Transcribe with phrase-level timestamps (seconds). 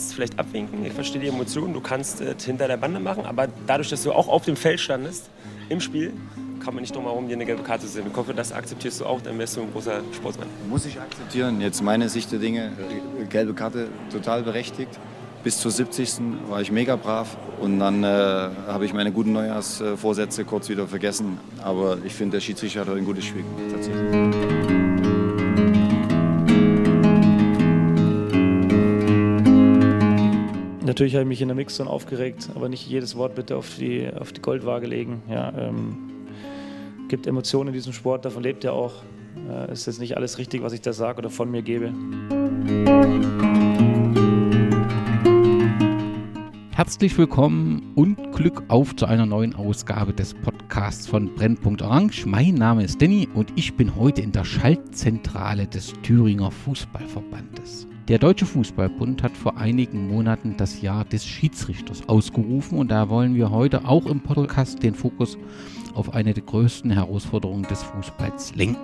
[0.00, 3.48] kannst vielleicht abwinken, ich verstehe die Emotionen, du kannst äh, hinter der Bande machen, aber
[3.66, 5.28] dadurch, dass du auch auf dem Feld standest,
[5.68, 6.14] im Spiel,
[6.64, 8.06] kann man nicht drum herum, dir eine gelbe Karte zu sehen.
[8.10, 10.48] Ich hoffe, das akzeptierst du auch, dann wärst du ein großer Sportsmann.
[10.70, 11.60] Muss ich akzeptieren.
[11.60, 12.72] Jetzt meine Sicht der Dinge,
[13.20, 14.98] äh, gelbe Karte total berechtigt.
[15.44, 16.20] Bis zur 70.
[16.48, 21.38] war ich mega brav und dann äh, habe ich meine guten Neujahrsvorsätze kurz wieder vergessen.
[21.62, 24.79] Aber ich finde, der Schiedsrichter hat heute ein gutes Spiel tatsächlich.
[30.90, 34.10] Natürlich habe ich mich in der Mixzone aufgeregt, aber nicht jedes Wort bitte auf die,
[34.12, 35.22] auf die Goldwaage legen.
[35.30, 36.26] Ja, ähm,
[37.06, 38.94] gibt Emotionen in diesem Sport, davon lebt er auch.
[39.48, 41.92] Äh, ist jetzt nicht alles richtig, was ich da sage oder von mir gebe.
[46.72, 52.26] Herzlich willkommen und Glück auf zu einer neuen Ausgabe des Podcasts von Brennpunkt Orange.
[52.26, 57.86] Mein Name ist Danny und ich bin heute in der Schaltzentrale des Thüringer Fußballverbandes.
[58.10, 63.36] Der Deutsche Fußballbund hat vor einigen Monaten das Jahr des Schiedsrichters ausgerufen und da wollen
[63.36, 65.38] wir heute auch im Podcast den Fokus
[65.94, 68.80] auf eine der größten Herausforderungen des Fußballs lenken.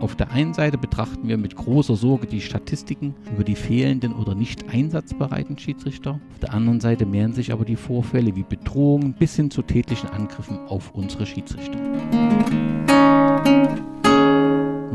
[0.00, 4.34] Auf der einen Seite betrachten wir mit großer Sorge die Statistiken über die fehlenden oder
[4.34, 6.20] nicht einsatzbereiten Schiedsrichter.
[6.32, 10.10] Auf der anderen Seite mehren sich aber die Vorfälle wie Bedrohungen bis hin zu tätlichen
[10.10, 11.78] Angriffen auf unsere Schiedsrichter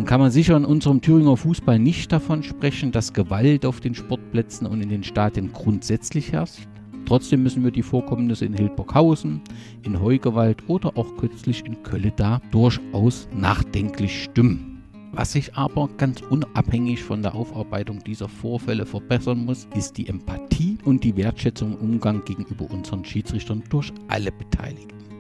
[0.08, 4.66] kann man sicher in unserem Thüringer Fußball nicht davon sprechen, dass Gewalt auf den Sportplätzen
[4.66, 6.66] und in den Stadien grundsätzlich herrscht.
[7.06, 9.42] Trotzdem müssen wir die Vorkommnisse in Hildburghausen,
[9.84, 14.82] in Heugewald oder auch kürzlich in Kölle da durchaus nachdenklich stimmen.
[15.12, 20.78] Was sich aber ganz unabhängig von der Aufarbeitung dieser Vorfälle verbessern muss, ist die Empathie
[20.86, 25.17] und die Wertschätzung im Umgang gegenüber unseren Schiedsrichtern durch alle Beteiligten.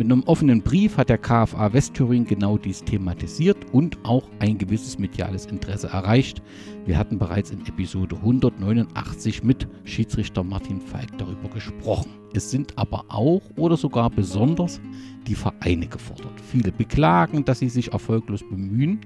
[0.00, 4.98] Mit einem offenen Brief hat der KFA Westthüringen genau dies thematisiert und auch ein gewisses
[4.98, 6.40] mediales Interesse erreicht.
[6.86, 12.12] Wir hatten bereits in Episode 189 mit Schiedsrichter Martin Falk darüber gesprochen.
[12.32, 14.80] Es sind aber auch oder sogar besonders
[15.26, 16.40] die Vereine gefordert.
[16.50, 19.00] Viele beklagen, dass sie sich erfolglos bemühen.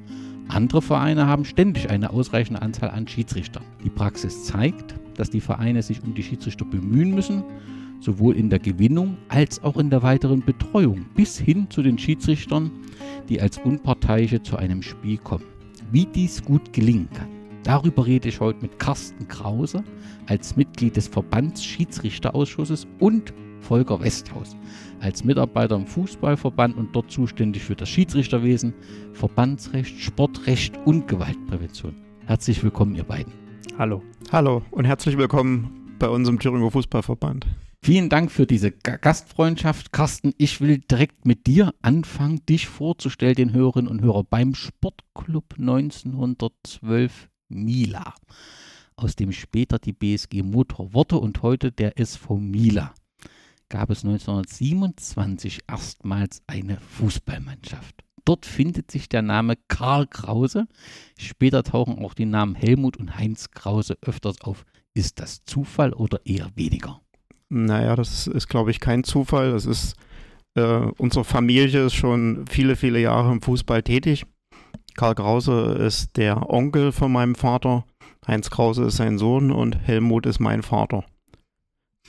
[0.46, 3.64] Andere Vereine haben ständig eine ausreichende Anzahl an Schiedsrichtern.
[3.82, 7.42] Die Praxis zeigt, dass die Vereine sich um die Schiedsrichter bemühen müssen
[8.04, 12.70] sowohl in der Gewinnung als auch in der weiteren Betreuung bis hin zu den Schiedsrichtern,
[13.28, 15.44] die als Unparteiische zu einem Spiel kommen.
[15.90, 17.28] Wie dies gut gelingen kann,
[17.62, 19.82] darüber rede ich heute mit Carsten Krause
[20.26, 24.56] als Mitglied des Verbands Schiedsrichterausschusses und Volker Westhaus
[25.00, 28.74] als Mitarbeiter im Fußballverband und dort zuständig für das Schiedsrichterwesen,
[29.14, 31.94] Verbandsrecht, Sportrecht und Gewaltprävention.
[32.26, 33.32] Herzlich willkommen, ihr beiden.
[33.78, 34.02] Hallo.
[34.30, 37.46] Hallo und herzlich willkommen bei unserem Thüringer Fußballverband.
[37.84, 39.92] Vielen Dank für diese Gastfreundschaft.
[39.92, 45.56] Carsten, ich will direkt mit dir anfangen, dich vorzustellen, den Hörerinnen und Hörern beim Sportclub
[45.58, 48.14] 1912 Mila,
[48.96, 52.94] aus dem später die BSG Motor wurde und heute der SV Mila.
[53.68, 58.02] Gab es 1927 erstmals eine Fußballmannschaft.
[58.24, 60.68] Dort findet sich der Name Karl Krause.
[61.18, 64.64] Später tauchen auch die Namen Helmut und Heinz Krause öfters auf.
[64.94, 67.03] Ist das Zufall oder eher weniger?
[67.54, 69.52] Naja, das ist, glaube ich, kein Zufall.
[69.52, 69.94] Das ist,
[70.56, 74.26] äh, unsere Familie ist schon viele, viele Jahre im Fußball tätig.
[74.96, 77.84] Karl Krause ist der Onkel von meinem Vater,
[78.26, 81.04] Heinz Krause ist sein Sohn und Helmut ist mein Vater.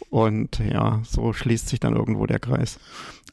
[0.09, 2.79] Und ja, so schließt sich dann irgendwo der Kreis.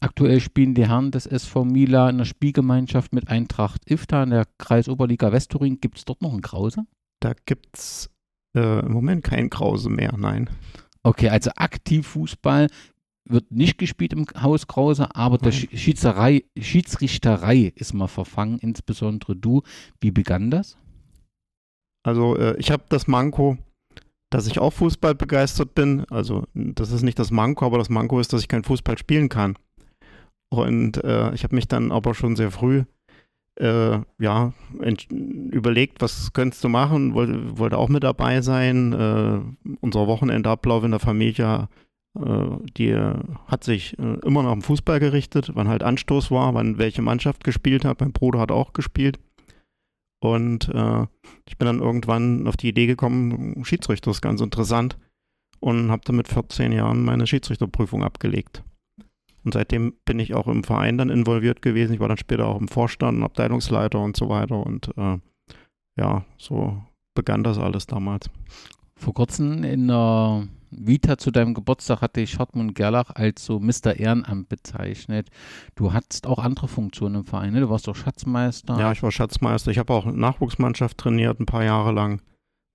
[0.00, 4.46] Aktuell spielen die Herren des SV Mila in der Spielgemeinschaft mit Eintracht Ifta in der
[4.58, 5.80] Kreisoberliga Westturin.
[5.80, 6.84] Gibt es dort noch einen Krause?
[7.20, 8.10] Da gibt es
[8.54, 10.50] äh, im Moment keinen Krause mehr, nein.
[11.04, 12.68] Okay, also aktiv Fußball
[13.28, 19.62] wird nicht gespielt im Haus Krause, aber der Schiedsrichterei, Schiedsrichterei ist mal verfangen, insbesondere du.
[20.00, 20.76] Wie begann das?
[22.04, 23.58] Also äh, ich habe das Manko,
[24.30, 26.04] dass ich auch Fußball begeistert bin.
[26.10, 29.28] Also das ist nicht das Manko, aber das Manko ist, dass ich kein Fußball spielen
[29.28, 29.56] kann.
[30.52, 32.84] Und äh, ich habe mich dann aber schon sehr früh
[33.56, 34.52] äh, ja,
[35.10, 38.92] überlegt, was könntest du machen, wollte, wollte auch mit dabei sein.
[38.92, 39.40] Äh,
[39.80, 41.68] unser Wochenendablauf in der Familie,
[42.18, 42.94] äh, die
[43.46, 47.44] hat sich äh, immer nach dem Fußball gerichtet, wann halt Anstoß war, wann welche Mannschaft
[47.44, 48.00] gespielt hat.
[48.00, 49.18] Mein Bruder hat auch gespielt.
[50.20, 51.06] Und äh,
[51.48, 54.96] ich bin dann irgendwann auf die Idee gekommen, Schiedsrichter ist ganz interessant
[55.58, 58.62] und habe dann mit 14 Jahren meine Schiedsrichterprüfung abgelegt.
[59.44, 61.94] Und seitdem bin ich auch im Verein dann involviert gewesen.
[61.94, 64.64] Ich war dann später auch im Vorstand, Abteilungsleiter und so weiter.
[64.64, 65.18] Und äh,
[65.96, 66.82] ja, so
[67.14, 68.30] begann das alles damals.
[68.94, 73.96] Vor kurzem in der Vita zu deinem Geburtstag hatte ich Hartmut Gerlach als so Mr.
[73.96, 75.28] Ehrenamt bezeichnet.
[75.74, 77.60] Du hattest auch andere Funktionen im Verein, ne?
[77.60, 78.78] Du warst doch Schatzmeister.
[78.78, 79.70] Ja, ich war Schatzmeister.
[79.70, 82.22] Ich habe auch Nachwuchsmannschaft trainiert, ein paar Jahre lang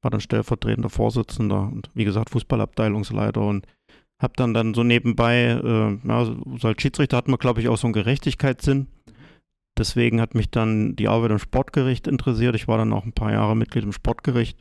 [0.01, 3.65] war dann stellvertretender Vorsitzender und wie gesagt Fußballabteilungsleiter und
[4.19, 7.77] habe dann dann so nebenbei, äh, ja, so als Schiedsrichter hat man glaube ich auch
[7.77, 8.87] so einen Gerechtigkeitssinn.
[9.77, 12.55] Deswegen hat mich dann die Arbeit im Sportgericht interessiert.
[12.55, 14.57] Ich war dann auch ein paar Jahre Mitglied im Sportgericht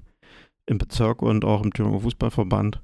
[0.67, 2.83] im Bezirk und auch im Thüringer Fußballverband.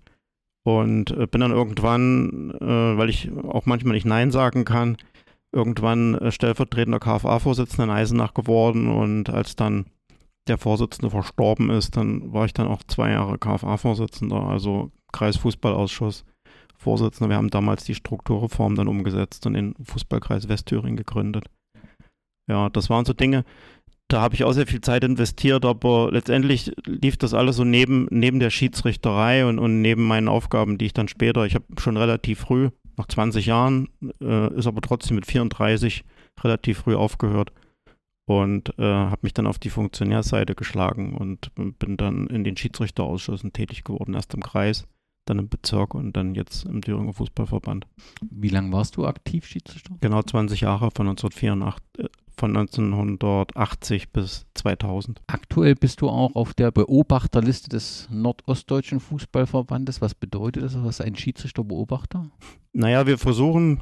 [0.65, 4.97] Und äh, bin dann irgendwann, äh, weil ich auch manchmal nicht Nein sagen kann,
[5.51, 8.89] irgendwann äh, stellvertretender KFA-Vorsitzender in Eisenach geworden.
[8.89, 9.87] Und als dann
[10.49, 16.25] der Vorsitzende verstorben ist, dann war ich dann auch zwei Jahre KFA-Vorsitzender, also Kreisfußballausschuss.
[16.83, 17.31] Vorsitzender.
[17.31, 21.47] Wir haben damals die Strukturreform dann umgesetzt und den Fußballkreis Westthüringen gegründet.
[22.49, 23.45] Ja, das waren so Dinge,
[24.13, 28.09] da habe ich auch sehr viel Zeit investiert, aber letztendlich lief das alles so neben,
[28.11, 31.97] neben der Schiedsrichterei und, und neben meinen Aufgaben, die ich dann später, ich habe schon
[31.97, 32.69] relativ früh,
[32.99, 33.89] nach 20 Jahren,
[34.21, 36.05] äh, ist aber trotzdem mit 34
[36.43, 37.53] relativ früh aufgehört
[38.27, 43.55] und äh, habe mich dann auf die Funktionärseite geschlagen und bin dann in den Schiedsrichterausschüssen
[43.55, 44.87] tätig geworden, erst im Kreis,
[45.25, 47.87] dann im Bezirk und dann jetzt im Thüringer Fußballverband.
[48.31, 49.95] Wie lange warst du aktiv Schiedsrichter?
[50.01, 55.23] Genau 20 Jahre von 1984, von 1980 bis 2000.
[55.27, 60.01] Aktuell bist du auch auf der Beobachterliste des Nordostdeutschen Fußballverbandes.
[60.01, 60.75] Was bedeutet das?
[60.83, 62.31] Was ist ein Schiedsrichterbeobachter?
[62.73, 63.81] Naja, wir versuchen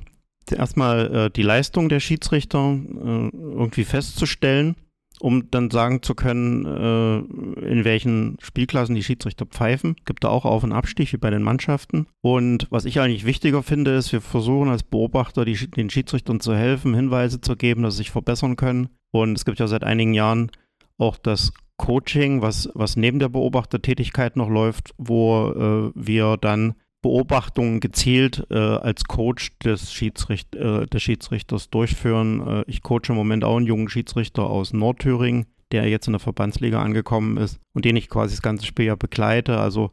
[0.51, 4.77] erstmal äh, die Leistung der Schiedsrichter äh, irgendwie festzustellen,
[5.21, 7.19] um dann sagen zu können, äh,
[7.67, 9.97] in welchen Spielklassen die Schiedsrichter pfeifen.
[10.05, 12.07] Gibt da auch Auf- und Abstich wie bei den Mannschaften.
[12.21, 16.55] Und was ich eigentlich wichtiger finde, ist, wir versuchen als Beobachter die, den Schiedsrichtern zu
[16.55, 18.89] helfen, Hinweise zu geben, dass sie sich verbessern können.
[19.13, 20.51] Und es gibt ja seit einigen Jahren
[20.99, 27.81] auch das Coaching, was, was neben der Beobachtertätigkeit noch läuft, wo äh, wir dann Beobachtungen
[27.81, 32.47] gezielt äh, als Coach des, Schiedsricht, äh, des Schiedsrichters durchführen.
[32.47, 36.21] Äh, ich coache im Moment auch einen jungen Schiedsrichter aus Nordthüringen, der jetzt in der
[36.21, 39.93] Verbandsliga angekommen ist und den ich quasi das ganze Spiel ja begleite, also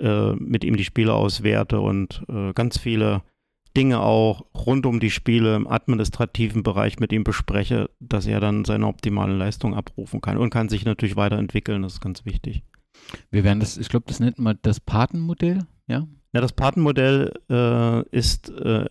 [0.00, 3.22] äh, mit ihm die Spiele auswerte und äh, ganz viele
[3.76, 8.64] Dinge auch rund um die Spiele im administrativen Bereich mit ihm bespreche, dass er dann
[8.64, 12.62] seine optimale Leistung abrufen kann und kann sich natürlich weiterentwickeln, das ist ganz wichtig.
[13.30, 16.06] Wir werden das, ich glaube, das nennt man das Patenmodell, ja?
[16.34, 18.86] Ja, das Patenmodell äh, ist äh,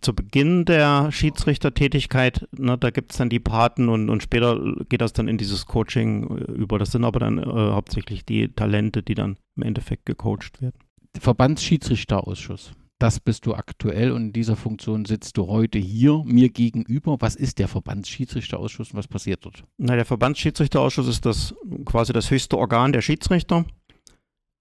[0.00, 5.00] zu Beginn der Schiedsrichtertätigkeit, ne, da gibt es dann die Paten und, und später geht
[5.00, 6.78] das dann in dieses Coaching äh, über.
[6.78, 10.78] Das sind aber dann äh, hauptsächlich die Talente, die dann im Endeffekt gecoacht werden.
[11.18, 12.72] Verbandsschiedsrichterausschuss.
[13.00, 17.16] Das bist du aktuell und in dieser Funktion sitzt du heute hier mir gegenüber.
[17.18, 19.64] Was ist der Verbandsschiedsrichterausschuss und was passiert dort?
[19.78, 23.64] Na, der Verbandsschiedsrichterausschuss ist das quasi das höchste Organ der Schiedsrichter.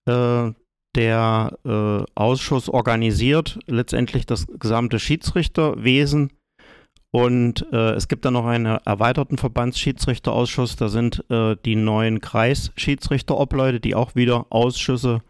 [0.07, 0.51] Äh,
[0.95, 6.31] der äh, Ausschuss organisiert letztendlich das gesamte Schiedsrichterwesen.
[7.11, 10.75] Und äh, es gibt dann noch einen erweiterten Verbandsschiedsrichterausschuss.
[10.75, 15.21] Da sind äh, die neuen Kreisschiedsrichterobleute, die auch wieder Ausschüsse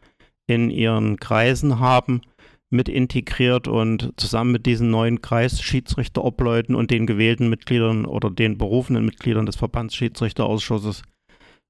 [0.47, 2.21] in ihren Kreisen haben,
[2.69, 3.67] mit integriert.
[3.67, 9.57] Und zusammen mit diesen neuen Kreisschiedsrichterobleuten und den gewählten Mitgliedern oder den berufenen Mitgliedern des
[9.57, 11.03] Verbandsschiedsrichterausschusses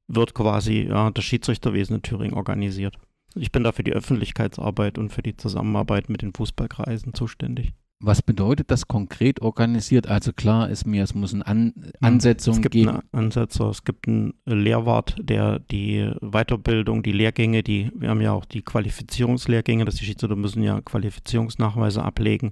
[0.07, 2.97] wird quasi ja, das Schiedsrichterwesen in Thüringen organisiert.
[3.35, 7.73] Ich bin da für die Öffentlichkeitsarbeit und für die Zusammenarbeit mit den Fußballkreisen zuständig.
[8.05, 10.07] Was bedeutet das konkret organisiert?
[10.07, 12.89] Also klar ist mir, es muss eine An Ansetzung es gibt geben.
[12.89, 18.33] Einen Ansetzer, es gibt einen Lehrwart, der die Weiterbildung, die Lehrgänge, die, wir haben ja
[18.33, 22.51] auch die Qualifizierungslehrgänge, dass die Schiedsrichter müssen ja Qualifizierungsnachweise ablegen.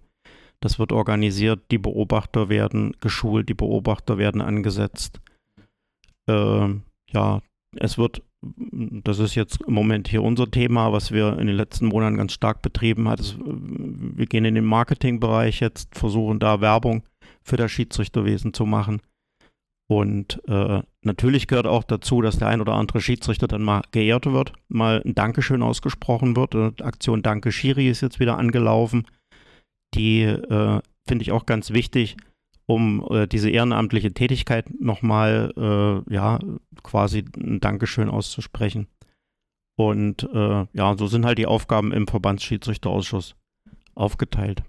[0.62, 5.20] Das wird organisiert, die Beobachter werden geschult, die Beobachter werden angesetzt.
[6.28, 6.76] Äh,
[7.12, 7.42] ja,
[7.76, 11.88] es wird das ist jetzt im Moment hier unser Thema, was wir in den letzten
[11.88, 14.16] Monaten ganz stark betrieben haben.
[14.18, 17.04] Wir gehen in den Marketingbereich jetzt, versuchen da Werbung
[17.44, 19.02] für das Schiedsrichterwesen zu machen.
[19.88, 24.26] Und äh, natürlich gehört auch dazu, dass der ein oder andere Schiedsrichter dann mal geehrt
[24.26, 26.54] wird, mal ein Dankeschön ausgesprochen wird.
[26.54, 29.06] Die Aktion Danke Schiri ist jetzt wieder angelaufen.
[29.94, 32.16] Die äh, finde ich auch ganz wichtig
[32.72, 36.40] um äh, diese ehrenamtliche Tätigkeit nochmal, äh, ja,
[36.84, 38.88] quasi ein Dankeschön auszusprechen.
[39.76, 43.36] Und äh, ja, so sind halt die Aufgaben im Verbandsschiedsrichterausschuss
[43.96, 44.64] aufgeteilt.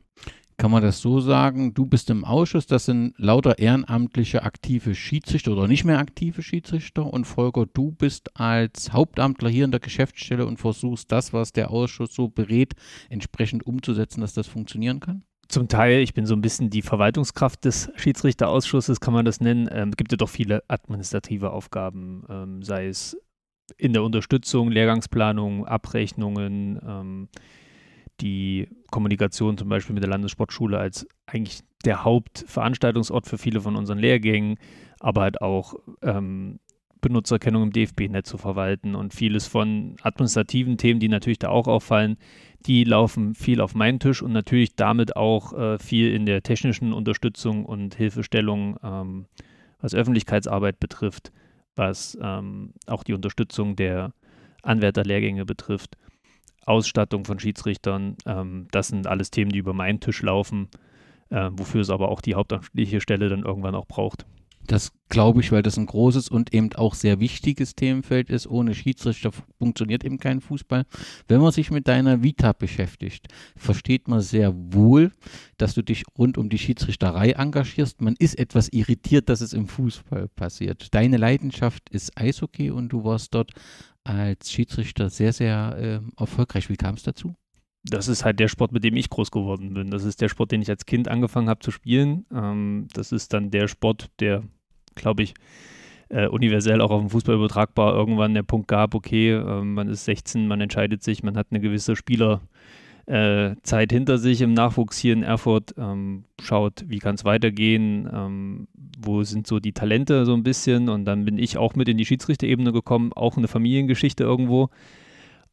[0.56, 1.74] Kann man das so sagen?
[1.74, 7.06] Du bist im Ausschuss, das sind lauter ehrenamtliche aktive Schiedsrichter oder nicht mehr aktive Schiedsrichter
[7.06, 11.70] und Volker, du bist als Hauptamtler hier in der Geschäftsstelle und versuchst das, was der
[11.70, 12.74] Ausschuss so berät,
[13.10, 15.24] entsprechend umzusetzen, dass das funktionieren kann?
[15.48, 19.68] Zum Teil, ich bin so ein bisschen die Verwaltungskraft des Schiedsrichterausschusses, kann man das nennen.
[19.70, 23.16] Ähm, es gibt ja doch viele administrative Aufgaben, ähm, sei es
[23.76, 27.28] in der Unterstützung, Lehrgangsplanung, Abrechnungen, ähm,
[28.20, 33.98] die Kommunikation zum Beispiel mit der Landessportschule als eigentlich der Hauptveranstaltungsort für viele von unseren
[33.98, 34.58] Lehrgängen,
[35.00, 36.60] aber halt auch ähm,
[37.00, 42.16] Benutzerkennung im DFB-Netz zu verwalten und vieles von administrativen Themen, die natürlich da auch auffallen,
[42.66, 46.92] die laufen viel auf meinen Tisch und natürlich damit auch äh, viel in der technischen
[46.92, 49.26] Unterstützung und Hilfestellung, ähm,
[49.80, 51.32] was Öffentlichkeitsarbeit betrifft,
[51.74, 54.12] was ähm, auch die Unterstützung der
[54.62, 55.96] Anwärterlehrgänge betrifft,
[56.64, 58.16] Ausstattung von Schiedsrichtern.
[58.26, 60.68] Ähm, das sind alles Themen, die über meinen Tisch laufen,
[61.30, 64.24] äh, wofür es aber auch die hauptamtliche Stelle dann irgendwann auch braucht.
[64.66, 68.46] Das glaube ich, weil das ein großes und eben auch sehr wichtiges Themenfeld ist.
[68.46, 70.84] Ohne Schiedsrichter funktioniert eben kein Fußball.
[71.28, 75.12] Wenn man sich mit deiner Vita beschäftigt, versteht man sehr wohl,
[75.58, 78.00] dass du dich rund um die Schiedsrichterei engagierst.
[78.00, 80.94] Man ist etwas irritiert, dass es im Fußball passiert.
[80.94, 83.52] Deine Leidenschaft ist Eishockey und du warst dort
[84.04, 86.68] als Schiedsrichter sehr, sehr äh, erfolgreich.
[86.68, 87.34] Wie kam es dazu?
[87.84, 89.90] Das ist halt der Sport, mit dem ich groß geworden bin.
[89.90, 92.26] Das ist der Sport, den ich als Kind angefangen habe zu spielen.
[92.32, 94.44] Ähm, das ist dann der Sport, der,
[94.94, 95.34] glaube ich,
[96.08, 100.04] äh, universell auch auf den Fußball übertragbar irgendwann der Punkt gab, okay, äh, man ist
[100.04, 102.46] 16, man entscheidet sich, man hat eine gewisse Spielerzeit
[103.06, 108.68] äh, hinter sich im Nachwuchs hier in Erfurt, ähm, schaut, wie kann es weitergehen, ähm,
[109.00, 111.96] wo sind so die Talente so ein bisschen und dann bin ich auch mit in
[111.96, 114.68] die Schiedsrichterebene gekommen, auch eine Familiengeschichte irgendwo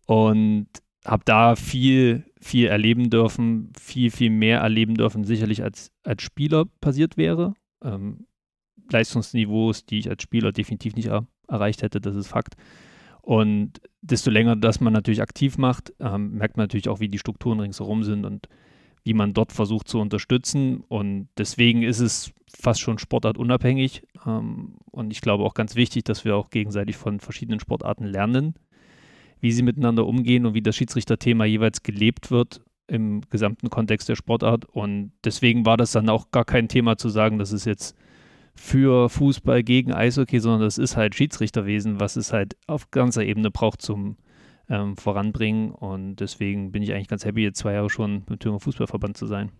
[0.06, 0.68] und
[1.06, 6.66] habe da viel, viel erleben dürfen, viel, viel mehr erleben dürfen, sicherlich als, als Spieler
[6.82, 7.54] passiert wäre.
[7.84, 8.26] Ähm,
[8.92, 12.56] Leistungsniveaus, die ich als Spieler definitiv nicht er erreicht hätte, das ist Fakt.
[13.22, 17.20] Und desto länger das man natürlich aktiv macht, ähm, merkt man natürlich auch, wie die
[17.20, 18.48] Strukturen ringsherum sind und
[19.04, 20.82] wie man dort versucht zu unterstützen.
[20.88, 24.04] Und deswegen ist es fast schon sportartunabhängig.
[24.26, 28.56] Ähm, und ich glaube auch ganz wichtig, dass wir auch gegenseitig von verschiedenen Sportarten lernen
[29.40, 34.16] wie sie miteinander umgehen und wie das Schiedsrichterthema jeweils gelebt wird im gesamten Kontext der
[34.16, 34.66] Sportart.
[34.66, 37.96] Und deswegen war das dann auch gar kein Thema zu sagen, das ist jetzt
[38.56, 43.52] für Fußball gegen Eishockey, sondern das ist halt Schiedsrichterwesen, was es halt auf ganzer Ebene
[43.52, 44.18] braucht zum
[44.70, 45.72] ähm, Voranbringen.
[45.72, 49.28] Und deswegen bin ich eigentlich ganz happy, jetzt zwei Jahre schon mit Thüringer Fußballverband zu
[49.28, 49.52] sein.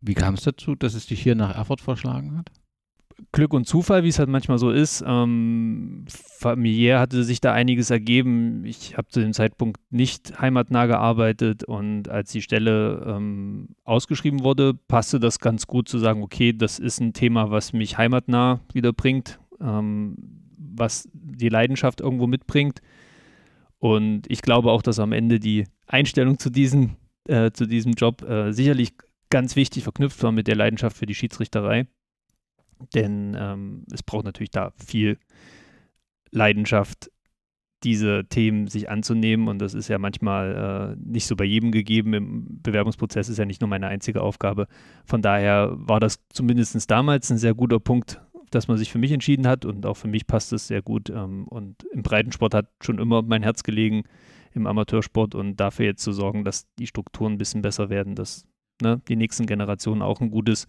[0.00, 2.50] Wie kam es dazu, dass es dich hier nach Erfurt verschlagen hat?
[3.32, 5.04] Glück und Zufall, wie es halt manchmal so ist.
[5.06, 8.64] Ähm, familiär hatte sich da einiges ergeben.
[8.64, 14.74] Ich habe zu dem Zeitpunkt nicht heimatnah gearbeitet und als die Stelle ähm, ausgeschrieben wurde,
[14.74, 18.92] passte das ganz gut zu sagen, okay, das ist ein Thema, was mich heimatnah wieder
[18.92, 20.16] bringt, ähm,
[20.56, 22.80] was die Leidenschaft irgendwo mitbringt.
[23.78, 26.96] Und ich glaube auch, dass am Ende die Einstellung zu, diesen,
[27.26, 28.92] äh, zu diesem Job äh, sicherlich
[29.30, 31.86] ganz wichtig verknüpft war mit der Leidenschaft für die Schiedsrichterei.
[32.94, 35.18] Denn ähm, es braucht natürlich da viel
[36.30, 37.10] Leidenschaft,
[37.82, 39.48] diese Themen sich anzunehmen.
[39.48, 42.14] Und das ist ja manchmal äh, nicht so bei jedem gegeben.
[42.14, 44.66] Im Bewerbungsprozess ist ja nicht nur meine einzige Aufgabe.
[45.04, 48.20] Von daher war das zumindest damals ein sehr guter Punkt,
[48.50, 49.64] dass man sich für mich entschieden hat.
[49.64, 51.10] Und auch für mich passt es sehr gut.
[51.10, 54.02] Ähm, und im Breitensport hat schon immer mein Herz gelegen,
[54.52, 55.34] im Amateursport.
[55.34, 58.44] Und dafür jetzt zu sorgen, dass die Strukturen ein bisschen besser werden, dass
[58.82, 60.66] ne, die nächsten Generationen auch ein gutes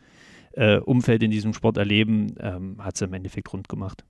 [0.54, 4.06] äh, Umfeld in diesem Sport erleben, ähm, hat es im Endeffekt rund gemacht.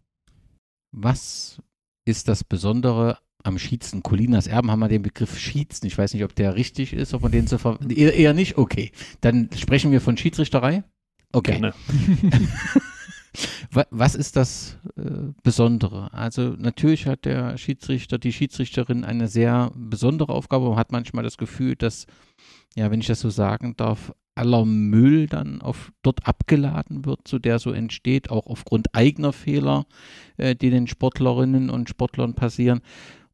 [0.91, 1.61] Was
[2.05, 4.03] ist das Besondere am Schießen?
[4.03, 5.87] Colinas Erben haben wir den Begriff Schießen.
[5.87, 8.57] Ich weiß nicht, ob der richtig ist, ob man den so ver eher, eher nicht?
[8.57, 8.91] Okay.
[9.21, 10.83] Dann sprechen wir von Schiedsrichterei.
[11.31, 11.53] Okay.
[11.59, 11.73] Gerne.
[13.89, 16.13] Was ist das äh, Besondere?
[16.13, 20.67] Also natürlich hat der Schiedsrichter, die Schiedsrichterin eine sehr besondere Aufgabe.
[20.67, 22.05] Man hat manchmal das Gefühl, dass,
[22.75, 27.39] ja, wenn ich das so sagen darf, aller Müll dann auf, dort abgeladen wird, so
[27.39, 29.85] der so entsteht, auch aufgrund eigener Fehler,
[30.37, 32.81] äh, die den Sportlerinnen und Sportlern passieren.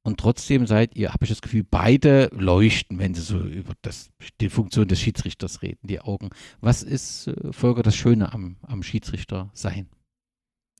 [0.02, 4.10] Und trotzdem seid ihr, habe ich das Gefühl, beide leuchten, wenn sie so über das,
[4.40, 6.30] die Funktion des Schiedsrichters reden, die Augen.
[6.62, 9.90] Was ist, äh, Volker, das Schöne am, am Schiedsrichter sein?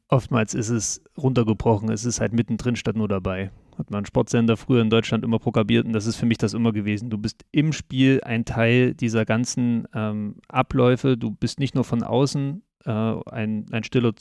[0.10, 4.82] Oftmals ist es runtergebrochen, es ist halt mittendrin statt nur dabei hat man Sportsender früher
[4.82, 7.10] in Deutschland immer propagiert und das ist für mich das immer gewesen.
[7.10, 11.18] Du bist im Spiel ein Teil dieser ganzen ähm, Abläufe.
[11.18, 14.14] Du bist nicht nur von außen äh, ein, ein stiller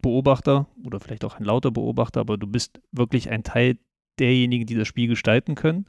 [0.00, 3.78] Beobachter oder vielleicht auch ein lauter Beobachter, aber du bist wirklich ein Teil
[4.18, 5.86] derjenigen, die das Spiel gestalten können.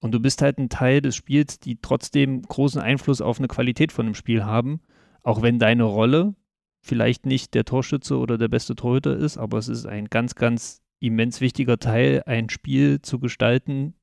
[0.00, 3.92] Und du bist halt ein Teil des Spiels, die trotzdem großen Einfluss auf eine Qualität
[3.92, 4.80] von dem Spiel haben,
[5.22, 6.34] auch wenn deine Rolle
[6.82, 10.82] vielleicht nicht der Torschütze oder der beste Torhüter ist, aber es ist ein ganz, ganz
[11.00, 13.94] immens wichtiger Teil, ein Spiel zu gestalten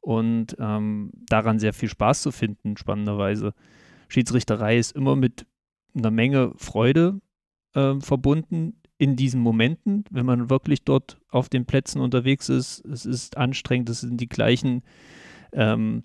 [0.00, 3.54] und ähm, daran sehr viel Spaß zu finden, spannenderweise.
[4.08, 5.46] Schiedsrichterei ist immer mit
[5.94, 7.20] einer Menge Freude
[7.74, 12.84] äh, verbunden in diesen Momenten, wenn man wirklich dort auf den Plätzen unterwegs ist.
[12.84, 14.82] Es ist anstrengend, es sind die gleichen
[15.52, 16.04] ähm,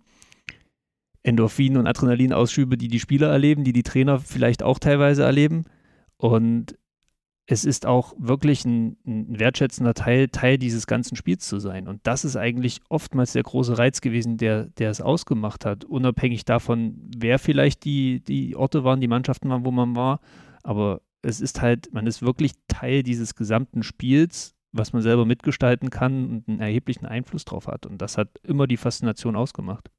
[1.24, 5.66] Endorphin- und Adrenalinausschübe, die die Spieler erleben, die die Trainer vielleicht auch teilweise erleben.
[6.18, 6.78] Und
[7.51, 11.88] es ist auch wirklich ein, ein, wertschätzender Teil, Teil dieses ganzen Spiels zu sein.
[11.88, 15.84] Und das ist eigentlich oftmals der große Reiz gewesen, der, der es ausgemacht hat.
[15.84, 20.20] Unabhängig davon, wer vielleicht die, die Orte waren, die Mannschaften waren, wo man war.
[20.62, 25.89] Aber es ist halt, man ist wirklich Teil dieses gesamten Spiels, was man selber mitgestalten
[25.89, 27.88] kann und einen erheblichen Einfluss drauf hat.
[27.88, 29.89] Und das hat immer die Faszination ausgemacht.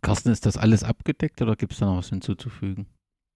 [0.00, 2.86] Carsten, ist das alles abgedeckt oder gibt es da noch was hinzuzufügen?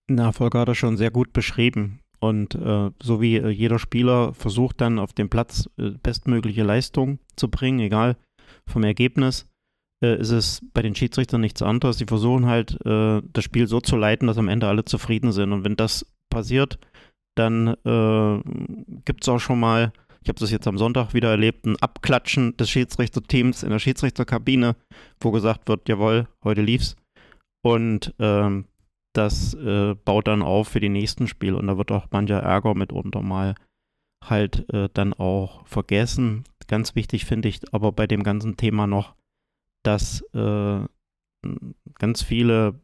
[0.08, 2.01] Na, Volker hat das schon sehr gut beschrieben.
[2.22, 7.18] Und äh, so wie äh, jeder Spieler versucht dann auf dem Platz äh, bestmögliche Leistung
[7.34, 8.16] zu bringen, egal
[8.64, 9.48] vom Ergebnis,
[10.04, 11.98] äh, ist es bei den Schiedsrichtern nichts anderes.
[11.98, 15.52] Sie versuchen halt, äh, das Spiel so zu leiten, dass am Ende alle zufrieden sind.
[15.52, 16.78] Und wenn das passiert,
[17.34, 18.40] dann äh,
[19.04, 22.56] gibt es auch schon mal, ich habe das jetzt am Sonntag wieder erlebt, ein Abklatschen
[22.56, 24.76] des Schiedsrichterteams in der Schiedsrichterkabine,
[25.20, 26.94] wo gesagt wird, jawohl, heute lief's.
[27.64, 28.66] Und ähm,
[29.12, 32.74] das äh, baut dann auf für die nächsten Spiele und da wird auch mancher Ärger
[32.74, 33.54] mitunter mal
[34.24, 36.44] halt äh, dann auch vergessen.
[36.68, 39.14] Ganz wichtig finde ich aber bei dem ganzen Thema noch,
[39.84, 40.86] dass äh,
[41.98, 42.80] ganz viele,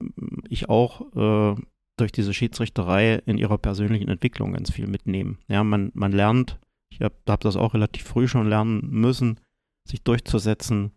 [0.48, 1.60] ich auch, äh,
[1.96, 5.38] durch diese Schiedsrichterei in ihrer persönlichen Entwicklung ganz viel mitnehmen.
[5.48, 6.58] Ja, man, man lernt,
[6.92, 9.40] ich habe hab das auch relativ früh schon lernen müssen,
[9.88, 10.92] sich durchzusetzen,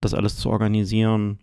[0.00, 1.40] das alles zu organisieren,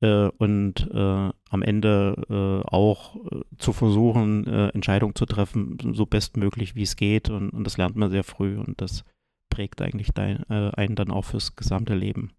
[0.00, 6.06] äh, und äh, am Ende äh, auch äh, zu versuchen, äh, Entscheidungen zu treffen, so
[6.06, 7.30] bestmöglich wie es geht.
[7.30, 9.04] Und, und, das lernt man sehr früh und das
[9.50, 12.32] prägt eigentlich dein, äh, einen dann auch fürs gesamte Leben.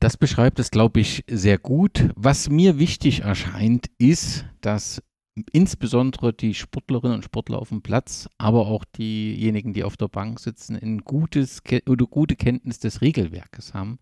[0.00, 2.10] Das beschreibt es, glaube ich, sehr gut.
[2.16, 5.02] Was mir wichtig erscheint, ist, dass
[5.50, 10.38] insbesondere die Sportlerinnen und Sportler auf dem Platz, aber auch diejenigen, die auf der Bank
[10.38, 13.98] sitzen, ein gutes oder gute Kenntnis des Regelwerkes haben.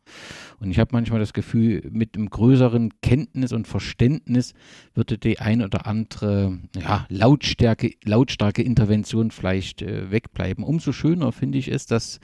[0.60, 4.52] Und ich habe manchmal das Gefühl, mit einem größeren Kenntnis und Verständnis
[4.94, 10.64] würde die ein oder andere ja, Lautstärke, lautstarke Intervention vielleicht äh, wegbleiben.
[10.64, 12.20] Umso schöner finde ich es, dass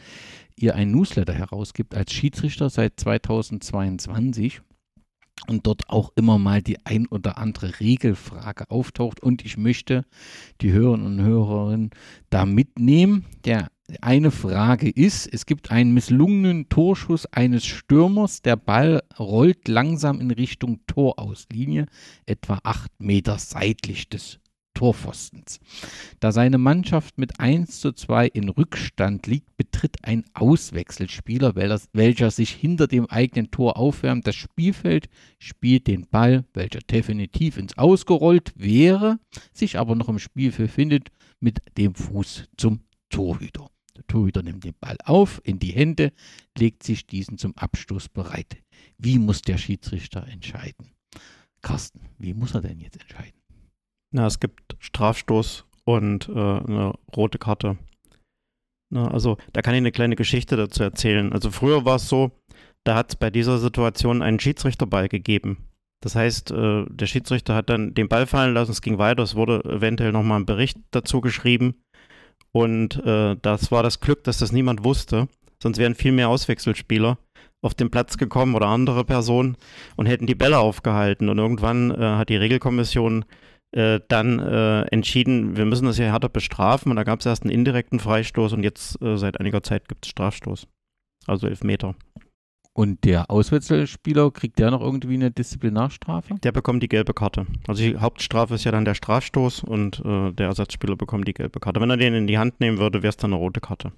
[0.55, 4.61] ihr ein Newsletter herausgibt als Schiedsrichter seit 2022
[5.47, 9.23] und dort auch immer mal die ein oder andere Regelfrage auftaucht.
[9.23, 10.05] Und ich möchte
[10.61, 11.91] die Hörerinnen und Hörerinnen
[12.31, 13.25] da mitnehmen.
[13.45, 13.69] Der
[14.03, 18.43] eine Frage ist, es gibt einen misslungenen Torschuss eines Stürmers.
[18.43, 21.87] Der Ball rollt langsam in Richtung Torauslinie,
[22.27, 24.41] etwa acht Meter seitlich des
[24.79, 25.59] Torpfostens.
[26.21, 32.51] Da seine Mannschaft mit 1 zu 2 in Rückstand liegt, betritt ein Auswechselspieler, welcher sich
[32.51, 35.09] hinter dem eigenen Tor aufwärmt, das Spielfeld,
[35.41, 39.19] spielt den Ball, welcher definitiv ins Ausgerollt wäre,
[39.53, 41.09] sich aber noch im Spielfeld findet,
[41.41, 43.69] mit dem Fuß zum Torhüter.
[43.97, 46.13] Der Torhüter nimmt den Ball auf, in die Hände,
[46.57, 48.59] legt sich diesen zum Abstoß bereit.
[48.97, 50.93] Wie muss der Schiedsrichter entscheiden?
[51.63, 53.38] Carsten, wie muss er denn jetzt entscheiden?
[54.11, 57.77] Na, es gibt Strafstoß und äh, eine rote Karte.
[58.91, 61.33] Na, also da kann ich eine kleine Geschichte dazu erzählen.
[61.33, 62.31] Also früher war es so,
[62.85, 65.69] da hat es bei dieser Situation einen Schiedsrichterball gegeben.
[66.01, 69.35] Das heißt, äh, der Schiedsrichter hat dann den Ball fallen lassen, es ging weiter, es
[69.35, 71.83] wurde eventuell nochmal ein Bericht dazu geschrieben.
[72.53, 75.29] Und äh, das war das Glück, dass das niemand wusste.
[75.63, 77.19] Sonst wären viel mehr Auswechselspieler
[77.61, 79.57] auf den Platz gekommen oder andere Personen
[79.97, 81.29] und hätten die Bälle aufgehalten.
[81.29, 83.25] Und irgendwann äh, hat die Regelkommission
[83.73, 86.91] äh, dann äh, entschieden, wir müssen das hier härter bestrafen.
[86.91, 90.05] Und da gab es erst einen indirekten Freistoß und jetzt äh, seit einiger Zeit gibt
[90.05, 90.67] es Strafstoß.
[91.27, 91.95] Also elf Meter.
[92.73, 96.37] Und der Auswechselspieler, kriegt der noch irgendwie eine Disziplinarstrafe?
[96.45, 97.45] Der bekommt die gelbe Karte.
[97.67, 101.59] Also die Hauptstrafe ist ja dann der Strafstoß und äh, der Ersatzspieler bekommt die gelbe
[101.59, 101.81] Karte.
[101.81, 103.93] Wenn er den in die Hand nehmen würde, wäre es dann eine rote Karte